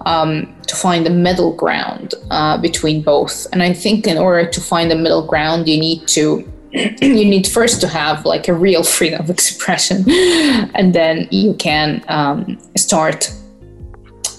um, 0.06 0.52
to 0.66 0.74
find 0.74 1.06
the 1.06 1.10
middle 1.10 1.54
ground 1.54 2.14
uh, 2.30 2.56
between 2.56 3.02
both 3.02 3.46
and 3.52 3.62
i 3.62 3.72
think 3.72 4.06
in 4.06 4.16
order 4.16 4.48
to 4.48 4.60
find 4.60 4.90
the 4.90 4.96
middle 4.96 5.24
ground 5.24 5.68
you 5.68 5.78
need 5.78 6.08
to 6.08 6.50
you 6.74 7.24
need 7.24 7.46
first 7.46 7.80
to 7.80 7.86
have 7.86 8.24
like 8.24 8.48
a 8.48 8.54
real 8.54 8.82
freedom 8.96 9.20
of 9.20 9.30
expression, 9.30 10.04
and 10.74 10.92
then 10.94 11.28
you 11.30 11.54
can 11.54 12.04
um, 12.08 12.58
start 12.76 13.32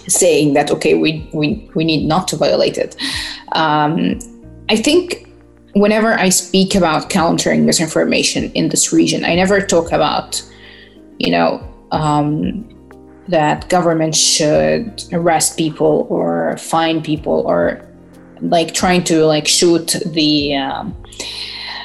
saying 0.08 0.54
that 0.54 0.70
okay, 0.70 0.96
we 0.96 1.30
we 1.34 1.70
we 1.76 1.86
need 1.86 2.06
not 2.06 2.28
to 2.28 2.36
violate 2.36 2.78
it. 2.78 2.96
Um, 3.54 4.20
I 4.70 4.76
think 4.76 5.25
whenever 5.76 6.14
I 6.14 6.30
speak 6.30 6.74
about 6.74 7.10
countering 7.10 7.66
misinformation 7.66 8.52
in 8.54 8.70
this 8.70 8.94
region, 8.94 9.26
I 9.26 9.36
never 9.36 9.60
talk 9.60 9.92
about, 9.92 10.42
you 11.20 11.32
know, 11.32 11.62
um, 11.92 12.68
that 13.28 13.68
government 13.70 14.16
should 14.16 15.04
arrest 15.12 15.58
people 15.58 16.08
or 16.10 16.58
fine 16.58 17.02
people 17.02 17.44
or 17.46 17.86
like 18.42 18.74
trying 18.74 19.04
to 19.04 19.26
like 19.26 19.48
shoot 19.48 19.96
the 20.06 20.56
um, 20.56 20.96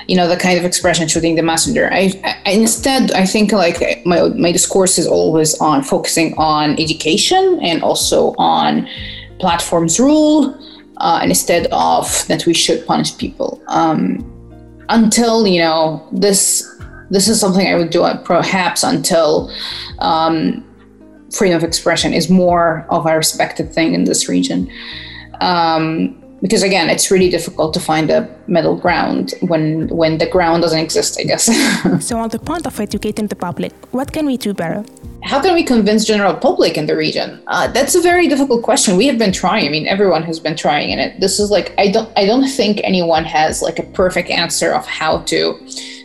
you 0.07 0.16
know 0.16 0.29
the 0.29 0.37
kind 0.37 0.59
of 0.59 0.64
expression 0.64 1.09
shooting 1.09 1.35
the 1.35 1.42
messenger. 1.42 1.88
I, 1.92 2.12
I, 2.44 2.50
instead 2.50 3.12
i 3.12 3.24
think 3.24 3.53
like 3.53 4.05
my, 4.05 4.29
my 4.31 4.50
discourse 4.50 4.98
is 4.98 5.07
always 5.07 5.55
on 5.61 5.83
focusing 5.85 6.35
on 6.37 6.72
education 6.81 7.61
and 7.62 7.81
also 7.83 8.35
on 8.37 8.88
platforms 9.38 10.00
rule 10.00 10.59
uh, 11.00 11.20
instead 11.22 11.66
of 11.72 12.26
that 12.28 12.46
we 12.46 12.54
should 12.54 12.86
punish 12.86 13.16
people. 13.16 13.62
Um, 13.68 14.26
until 14.88 15.46
you 15.46 15.60
know 15.60 16.06
this 16.10 16.66
this 17.10 17.28
is 17.28 17.38
something 17.38 17.68
i 17.68 17.76
would 17.76 17.90
do 17.90 18.04
perhaps 18.24 18.82
until 18.82 19.48
um, 20.00 20.64
freedom 21.30 21.56
of 21.56 21.64
expression 21.64 22.12
is 22.12 22.28
more 22.28 22.86
of 22.90 23.06
a 23.06 23.16
respected 23.16 23.72
thing 23.72 23.94
in 23.94 24.04
this 24.04 24.28
region. 24.28 24.70
Um, 25.40 26.19
because 26.42 26.62
again 26.62 26.88
it's 26.88 27.11
really 27.11 27.29
difficult 27.29 27.74
to 27.74 27.81
find 27.81 28.11
a 28.11 28.29
middle 28.46 28.76
ground 28.76 29.35
when 29.40 29.88
when 29.88 30.18
the 30.18 30.26
ground 30.26 30.62
doesn't 30.62 30.79
exist 30.79 31.18
i 31.20 31.24
guess. 31.24 31.48
So 32.09 32.18
on 32.18 32.29
the 32.31 32.38
point 32.38 32.66
of 32.66 32.79
educating 32.81 33.26
the 33.26 33.37
public 33.37 33.72
what 33.92 34.12
can 34.12 34.26
we 34.26 34.37
do 34.37 34.55
better? 34.55 34.85
How 35.22 35.40
can 35.42 35.55
we 35.55 35.64
convince 35.64 36.07
general 36.07 36.35
public 36.35 36.79
in 36.79 36.87
the 36.87 36.96
region? 36.96 37.42
Uh, 37.46 37.66
that's 37.68 37.94
a 37.94 38.00
very 38.00 38.26
difficult 38.26 38.62
question. 38.62 38.96
We 38.96 39.07
have 39.07 39.18
been 39.18 39.33
trying. 39.33 39.66
I 39.66 39.70
mean 39.70 39.87
everyone 39.87 40.22
has 40.22 40.40
been 40.40 40.57
trying 40.57 40.90
in 40.90 40.98
it. 40.98 41.20
This 41.20 41.38
is 41.38 41.50
like 41.50 41.74
i 41.79 41.90
don't 41.90 42.11
i 42.16 42.24
don't 42.24 42.48
think 42.48 42.81
anyone 42.85 43.24
has 43.24 43.62
like 43.62 43.79
a 43.79 43.87
perfect 44.00 44.31
answer 44.31 44.72
of 44.72 44.87
how 44.87 45.18
to 45.33 45.38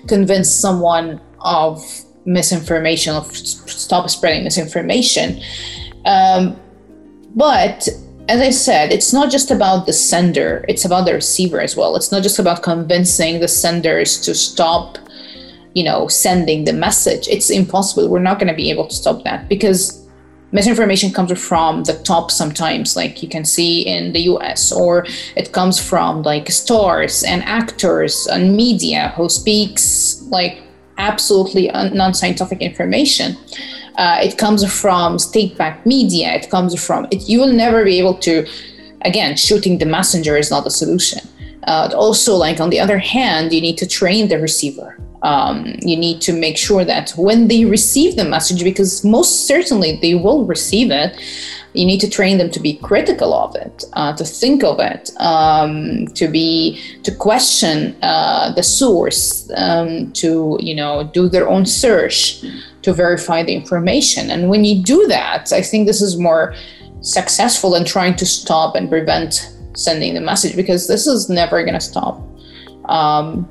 convince 0.08 0.54
someone 0.54 1.22
of 1.40 1.84
misinformation 2.26 3.16
of 3.16 3.36
stop 3.36 4.10
spreading 4.10 4.44
misinformation. 4.44 5.40
Um, 6.06 6.60
but 7.36 7.88
as 8.28 8.42
I 8.42 8.50
said, 8.50 8.92
it's 8.92 9.14
not 9.14 9.32
just 9.32 9.52
about 9.52 9.86
the 9.86 9.94
sender, 9.94 10.66
it's 10.68 10.86
about 10.86 11.06
the 11.06 11.14
receiver 11.14 11.62
as 11.62 11.76
well. 11.76 11.96
It's 11.96 12.12
not 12.12 12.24
just 12.24 12.40
about 12.40 12.64
convincing 12.64 13.40
the 13.40 13.48
senders 13.48 14.20
to 14.22 14.34
stop, 14.34 14.98
you 15.76 15.84
know, 15.84 16.08
sending 16.08 16.66
the 16.66 16.74
message. 16.74 17.28
It's 17.28 17.50
impossible. 17.50 18.10
We're 18.10 18.20
not 18.20 18.40
going 18.40 18.48
to 18.48 18.56
be 18.56 18.72
able 18.72 18.88
to 18.88 18.96
stop 18.96 19.24
that 19.24 19.48
because 19.48 20.08
misinformation 20.52 21.12
comes 21.12 21.40
from 21.40 21.84
the 21.84 21.94
top 22.04 22.32
sometimes, 22.32 22.96
like 22.96 23.22
you 23.22 23.30
can 23.30 23.46
see 23.46 23.82
in 23.82 24.14
the 24.14 24.22
US, 24.22 24.72
or 24.72 25.06
it 25.36 25.52
comes 25.52 25.80
from 25.80 26.24
like 26.24 26.50
stars 26.50 27.24
and 27.24 27.44
actors 27.44 28.26
and 28.26 28.56
media 28.56 29.14
who 29.16 29.30
speaks 29.30 30.24
like 30.30 30.64
absolutely 30.98 31.68
non 31.68 32.14
scientific 32.16 32.62
information. 32.62 33.38
Uh, 33.98 34.20
it 34.22 34.38
comes 34.38 34.64
from 34.82 35.18
state-backed 35.20 35.86
media. 35.86 36.34
It 36.34 36.50
comes 36.50 36.84
from 36.84 37.08
it. 37.12 37.30
You 37.30 37.40
will 37.40 37.54
never 37.54 37.84
be 37.84 38.00
able 38.00 38.16
to. 38.16 38.46
Again, 39.02 39.38
shooting 39.38 39.78
the 39.78 39.86
messenger 39.86 40.36
is 40.36 40.50
not 40.50 40.64
the 40.64 40.72
solution. 40.72 41.20
Uh, 41.68 41.90
also, 41.96 42.36
like 42.36 42.60
on 42.60 42.70
the 42.70 42.80
other 42.80 42.98
hand, 42.98 43.54
you 43.54 43.62
need 43.62 43.78
to 43.78 43.88
train 43.88 44.28
the 44.28 44.40
receiver. 44.40 44.98
Um, 45.22 45.76
you 45.82 45.98
need 45.98 46.22
to 46.22 46.34
make 46.34 46.58
sure 46.58 46.86
that 46.86 47.12
when 47.12 47.48
they 47.48 47.66
receive 47.66 48.16
the 48.16 48.26
message, 48.26 48.64
because 48.64 49.04
most 49.04 49.48
certainly 49.48 49.98
they 50.02 50.14
will 50.14 50.46
receive 50.46 50.92
it, 50.92 51.16
you 51.76 51.86
need 51.86 52.00
to 52.00 52.10
train 52.10 52.38
them 52.38 52.50
to 52.52 52.60
be 52.60 52.78
critical 52.78 53.34
of 53.34 53.56
it, 53.56 53.84
uh, 53.94 54.16
to 54.16 54.24
think 54.24 54.64
of 54.64 54.80
it, 54.80 55.12
um, 55.18 56.08
to 56.16 56.28
be 56.28 56.82
to 57.04 57.14
question 57.14 57.96
uh, 58.02 58.52
the 58.54 58.64
source, 58.64 59.52
um, 59.56 60.12
to 60.14 60.58
you 60.62 60.76
know 60.76 61.04
do 61.14 61.30
their 61.30 61.48
own 61.48 61.66
search, 61.66 62.44
to 62.82 62.94
verify 62.94 63.44
the 63.44 63.54
information. 63.54 64.32
And 64.32 64.50
when 64.50 64.66
you 64.66 64.82
do 64.82 65.08
that, 65.08 65.52
I 65.52 65.62
think 65.62 65.88
this 65.88 66.02
is 66.02 66.18
more 66.18 66.56
successful 67.02 67.72
than 67.72 67.86
trying 67.86 68.16
to 68.16 68.26
stop 68.26 68.76
and 68.76 68.90
prevent 68.90 69.52
sending 69.76 70.14
the 70.14 70.22
message 70.22 70.56
because 70.56 70.88
this 70.88 71.06
is 71.06 71.30
never 71.30 71.62
going 71.64 71.74
to 71.74 71.82
stop. 71.82 72.22
Um, 72.86 73.48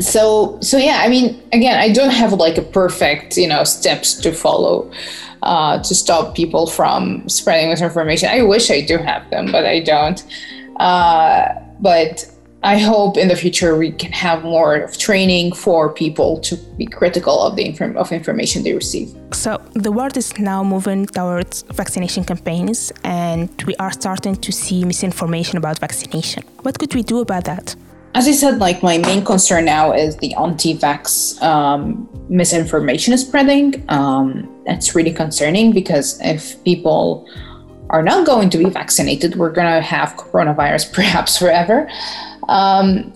so 0.00 0.58
so 0.60 0.76
yeah 0.76 1.00
i 1.02 1.08
mean 1.08 1.42
again 1.52 1.78
i 1.78 1.90
don't 1.90 2.10
have 2.10 2.32
like 2.34 2.58
a 2.58 2.62
perfect 2.62 3.36
you 3.36 3.48
know 3.48 3.64
steps 3.64 4.14
to 4.14 4.32
follow 4.32 4.90
uh, 5.42 5.82
to 5.82 5.94
stop 5.94 6.34
people 6.34 6.66
from 6.66 7.28
spreading 7.28 7.70
misinformation 7.70 8.28
i 8.28 8.42
wish 8.42 8.70
i 8.70 8.80
do 8.80 8.98
have 8.98 9.28
them 9.30 9.50
but 9.50 9.64
i 9.64 9.80
don't 9.80 10.24
uh, 10.80 11.48
but 11.80 12.24
I 12.62 12.78
hope 12.78 13.16
in 13.16 13.28
the 13.28 13.36
future 13.36 13.76
we 13.76 13.92
can 13.92 14.10
have 14.10 14.42
more 14.42 14.74
of 14.74 14.98
training 14.98 15.52
for 15.52 15.92
people 15.92 16.40
to 16.40 16.56
be 16.76 16.86
critical 16.86 17.40
of 17.40 17.54
the 17.54 17.64
inform- 17.64 17.96
of 17.96 18.10
information 18.10 18.64
they 18.64 18.74
receive. 18.74 19.14
So 19.32 19.58
the 19.74 19.92
world 19.92 20.16
is 20.16 20.36
now 20.38 20.64
moving 20.64 21.06
towards 21.06 21.62
vaccination 21.62 22.24
campaigns, 22.24 22.92
and 23.04 23.48
we 23.64 23.76
are 23.76 23.92
starting 23.92 24.34
to 24.36 24.50
see 24.50 24.84
misinformation 24.84 25.56
about 25.56 25.78
vaccination. 25.78 26.42
What 26.62 26.80
could 26.80 26.94
we 26.94 27.04
do 27.04 27.20
about 27.20 27.44
that? 27.44 27.76
As 28.14 28.26
I 28.26 28.32
said, 28.32 28.58
like 28.58 28.82
my 28.82 28.98
main 28.98 29.24
concern 29.24 29.66
now 29.66 29.92
is 29.92 30.16
the 30.16 30.34
anti-vax 30.34 31.40
um, 31.40 32.08
misinformation 32.28 33.14
is 33.14 33.20
spreading. 33.20 33.84
Um, 33.88 34.48
that's 34.68 34.94
really 34.94 35.12
concerning 35.12 35.72
because 35.72 36.20
if 36.22 36.62
people 36.62 37.26
are 37.90 38.02
not 38.02 38.26
going 38.26 38.50
to 38.50 38.58
be 38.58 38.68
vaccinated, 38.68 39.36
we're 39.36 39.50
going 39.50 39.66
to 39.66 39.80
have 39.80 40.14
coronavirus 40.16 40.92
perhaps 40.98 41.38
forever. 41.38 41.88
Um, 42.48 43.12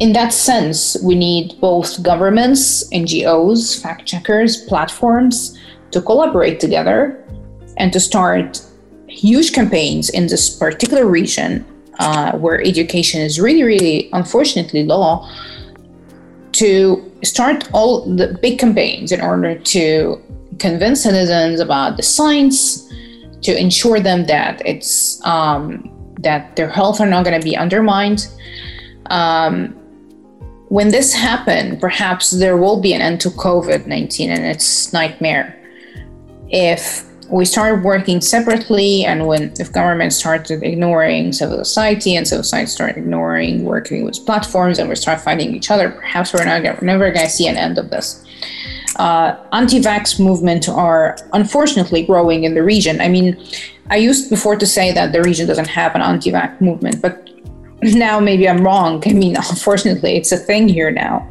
in 0.00 0.12
that 0.12 0.32
sense, 0.32 0.96
we 1.02 1.14
need 1.14 1.60
both 1.60 2.02
governments, 2.02 2.88
NGOs, 2.90 3.80
fact 3.80 4.06
checkers, 4.06 4.62
platforms 4.62 5.58
to 5.90 6.00
collaborate 6.00 6.58
together 6.60 7.24
and 7.76 7.92
to 7.92 8.00
start 8.00 8.60
huge 9.08 9.52
campaigns 9.52 10.10
in 10.10 10.26
this 10.26 10.50
particular 10.56 11.06
region 11.06 11.64
uh, 12.00 12.32
where 12.38 12.60
education 12.60 13.20
is 13.20 13.40
really, 13.40 13.62
really, 13.62 14.08
unfortunately, 14.12 14.84
low, 14.84 15.24
to 16.52 17.12
start 17.22 17.68
all 17.72 18.04
the 18.16 18.36
big 18.42 18.58
campaigns 18.58 19.12
in 19.12 19.20
order 19.20 19.56
to 19.56 20.20
convince 20.58 21.02
citizens 21.02 21.60
about 21.60 21.96
the 21.96 22.02
science, 22.02 22.84
to 23.42 23.58
ensure 23.58 24.00
them 24.00 24.26
that 24.26 24.62
it's 24.64 25.24
um, 25.24 25.90
that 26.20 26.56
their 26.56 26.68
health 26.68 27.00
are 27.00 27.06
not 27.06 27.24
going 27.24 27.38
to 27.38 27.44
be 27.44 27.56
undermined. 27.56 28.26
Um, 29.06 29.68
when 30.68 30.88
this 30.88 31.12
happened, 31.12 31.80
perhaps 31.80 32.30
there 32.30 32.56
will 32.56 32.80
be 32.80 32.94
an 32.94 33.00
end 33.00 33.20
to 33.20 33.30
COVID 33.30 33.86
19 33.86 34.30
and 34.30 34.44
its 34.44 34.92
nightmare. 34.92 35.60
If 36.48 37.04
we 37.30 37.44
started 37.44 37.84
working 37.84 38.20
separately, 38.20 39.04
and 39.04 39.26
when 39.26 39.52
if 39.58 39.72
government 39.72 40.12
started 40.12 40.62
ignoring 40.62 41.32
civil 41.32 41.58
society 41.58 42.16
and 42.16 42.26
civil 42.26 42.44
society 42.44 42.66
started 42.66 42.96
ignoring 42.98 43.64
working 43.64 44.04
with 44.04 44.24
platforms 44.26 44.78
and 44.78 44.88
we 44.88 44.96
start 44.96 45.20
fighting 45.20 45.54
each 45.54 45.70
other, 45.70 45.90
perhaps 45.90 46.32
we're, 46.32 46.44
not, 46.44 46.62
we're 46.62 46.86
never 46.86 47.10
going 47.12 47.26
to 47.26 47.32
see 47.32 47.46
an 47.46 47.56
end 47.56 47.78
of 47.78 47.90
this. 47.90 48.23
Uh, 48.96 49.36
anti-vax 49.52 50.20
movement 50.20 50.68
are 50.68 51.16
unfortunately 51.32 52.04
growing 52.04 52.44
in 52.44 52.54
the 52.54 52.62
region. 52.62 53.00
I 53.00 53.08
mean, 53.08 53.36
I 53.90 53.96
used 53.96 54.30
before 54.30 54.56
to 54.56 54.66
say 54.66 54.92
that 54.92 55.12
the 55.12 55.22
region 55.22 55.46
doesn't 55.46 55.68
have 55.68 55.94
an 55.94 56.02
anti-vax 56.02 56.60
movement, 56.60 57.02
but 57.02 57.28
now 57.82 58.20
maybe 58.20 58.48
I'm 58.48 58.64
wrong. 58.64 59.02
I 59.06 59.12
mean, 59.12 59.36
unfortunately, 59.50 60.16
it's 60.16 60.32
a 60.32 60.36
thing 60.36 60.68
here 60.68 60.90
now. 60.90 61.28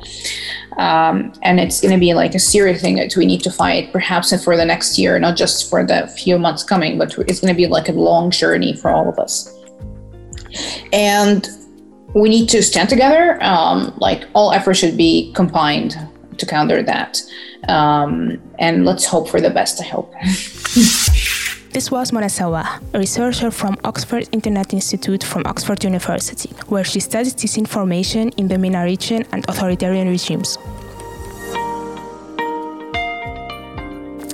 Um, 0.78 1.32
and 1.44 1.60
it's 1.60 1.82
going 1.82 1.94
to 1.94 2.00
be 2.00 2.14
like 2.14 2.34
a 2.34 2.40
serious 2.40 2.82
thing 2.82 2.96
that 2.96 3.16
we 3.16 3.26
need 3.26 3.44
to 3.44 3.52
fight, 3.52 3.92
perhaps 3.94 4.34
for 4.44 4.58
the 4.58 4.66
next 4.66 4.98
year, 4.98 5.20
not 5.20 5.38
just 5.38 5.70
for 5.70 5.86
the 5.86 6.08
few 6.08 6.40
months 6.40 6.64
coming, 6.64 6.98
but 6.98 7.16
it's 7.20 7.40
going 7.40 7.54
to 7.54 7.58
be 7.58 7.68
like 7.68 7.90
a 7.90 7.92
long 7.92 8.32
journey 8.32 8.76
for 8.76 8.90
all 8.90 9.08
of 9.08 9.20
us. 9.20 9.56
And 10.92 11.48
we 12.16 12.30
need 12.30 12.50
to 12.50 12.62
stand 12.64 12.90
together. 12.90 13.42
Um, 13.44 13.94
like 13.98 14.28
all 14.34 14.52
efforts 14.52 14.80
should 14.80 14.98
be 14.98 15.32
combined 15.34 15.96
to 16.38 16.46
counter 16.46 16.84
that. 16.84 17.22
Um, 17.68 18.42
and 18.60 18.86
let's 18.86 19.06
hope 19.06 19.30
for 19.30 19.42
the 19.42 19.50
best. 19.50 19.82
I 19.82 19.86
hope. 19.86 20.14
This 21.74 21.90
was 21.90 22.14
Mona 22.14 22.28
Elswah, 22.28 22.84
a 22.94 23.00
researcher 23.00 23.50
from 23.50 23.78
Oxford 23.84 24.30
Internet 24.32 24.76
Institute 24.76 25.24
from 25.24 25.42
Oxford 25.48 25.84
University, 25.84 26.52
where 26.68 26.84
she 26.84 27.00
studies 27.00 27.34
disinformation 27.34 28.32
in 28.38 28.48
the 28.48 28.60
MENA 28.60 28.84
region 28.84 29.26
and 29.32 29.44
authoritarian 29.50 30.08
regimes. 30.08 30.60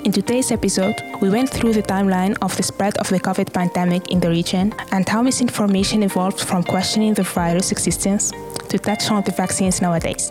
In 0.04 0.12
today's 0.12 0.52
episode, 0.52 0.96
we 1.22 1.30
went 1.30 1.50
through 1.50 1.72
the 1.72 1.84
timeline 1.84 2.36
of 2.42 2.58
the 2.58 2.64
spread 2.64 2.98
of 2.98 3.08
the 3.08 3.22
COVID 3.22 3.54
pandemic 3.54 4.12
in 4.12 4.20
the 4.20 4.30
region 4.30 4.74
and 4.92 5.08
how 5.08 5.22
misinformation 5.22 6.04
evolved 6.04 6.42
from 6.42 6.64
questioning 6.64 7.14
the 7.14 7.24
virus 7.24 7.72
existence 7.72 8.34
to 8.68 8.78
touch 8.78 9.10
on 9.12 9.24
the 9.24 9.32
vaccines 9.32 9.82
nowadays. 9.82 10.30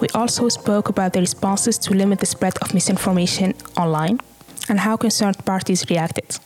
We 0.00 0.08
also 0.14 0.48
spoke 0.48 0.88
about 0.88 1.12
the 1.12 1.20
responses 1.20 1.78
to 1.78 1.94
limit 1.94 2.20
the 2.20 2.26
spread 2.26 2.56
of 2.62 2.74
misinformation 2.74 3.54
online 3.76 4.18
and 4.68 4.80
how 4.80 4.96
concerned 4.96 5.44
parties 5.44 5.88
reacted. 5.90 6.38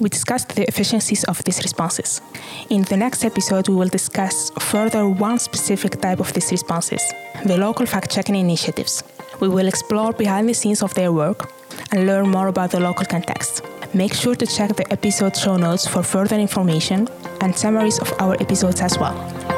We 0.00 0.08
discussed 0.08 0.56
the 0.56 0.64
efficiencies 0.64 1.24
of 1.24 1.42
these 1.44 1.62
responses. 1.62 2.20
In 2.68 2.82
the 2.82 2.96
next 2.96 3.24
episode, 3.24 3.68
we 3.68 3.76
will 3.76 3.88
discuss 3.88 4.50
further 4.58 5.08
one 5.08 5.38
specific 5.38 6.00
type 6.00 6.20
of 6.20 6.32
these 6.32 6.50
responses 6.50 7.02
the 7.44 7.56
local 7.56 7.86
fact 7.86 8.10
checking 8.10 8.36
initiatives. 8.36 9.04
We 9.40 9.48
will 9.48 9.68
explore 9.68 10.12
behind 10.12 10.48
the 10.48 10.54
scenes 10.54 10.82
of 10.82 10.94
their 10.94 11.12
work 11.12 11.50
and 11.92 12.06
learn 12.06 12.28
more 12.28 12.48
about 12.48 12.70
the 12.70 12.80
local 12.80 13.04
context. 13.04 13.62
Make 13.92 14.14
sure 14.14 14.34
to 14.34 14.46
check 14.46 14.74
the 14.76 14.90
episode 14.92 15.36
show 15.36 15.56
notes 15.56 15.86
for 15.86 16.02
further 16.02 16.36
information 16.36 17.08
and 17.40 17.56
summaries 17.56 17.98
of 18.00 18.12
our 18.18 18.34
episodes 18.40 18.80
as 18.80 18.98
well. 18.98 19.53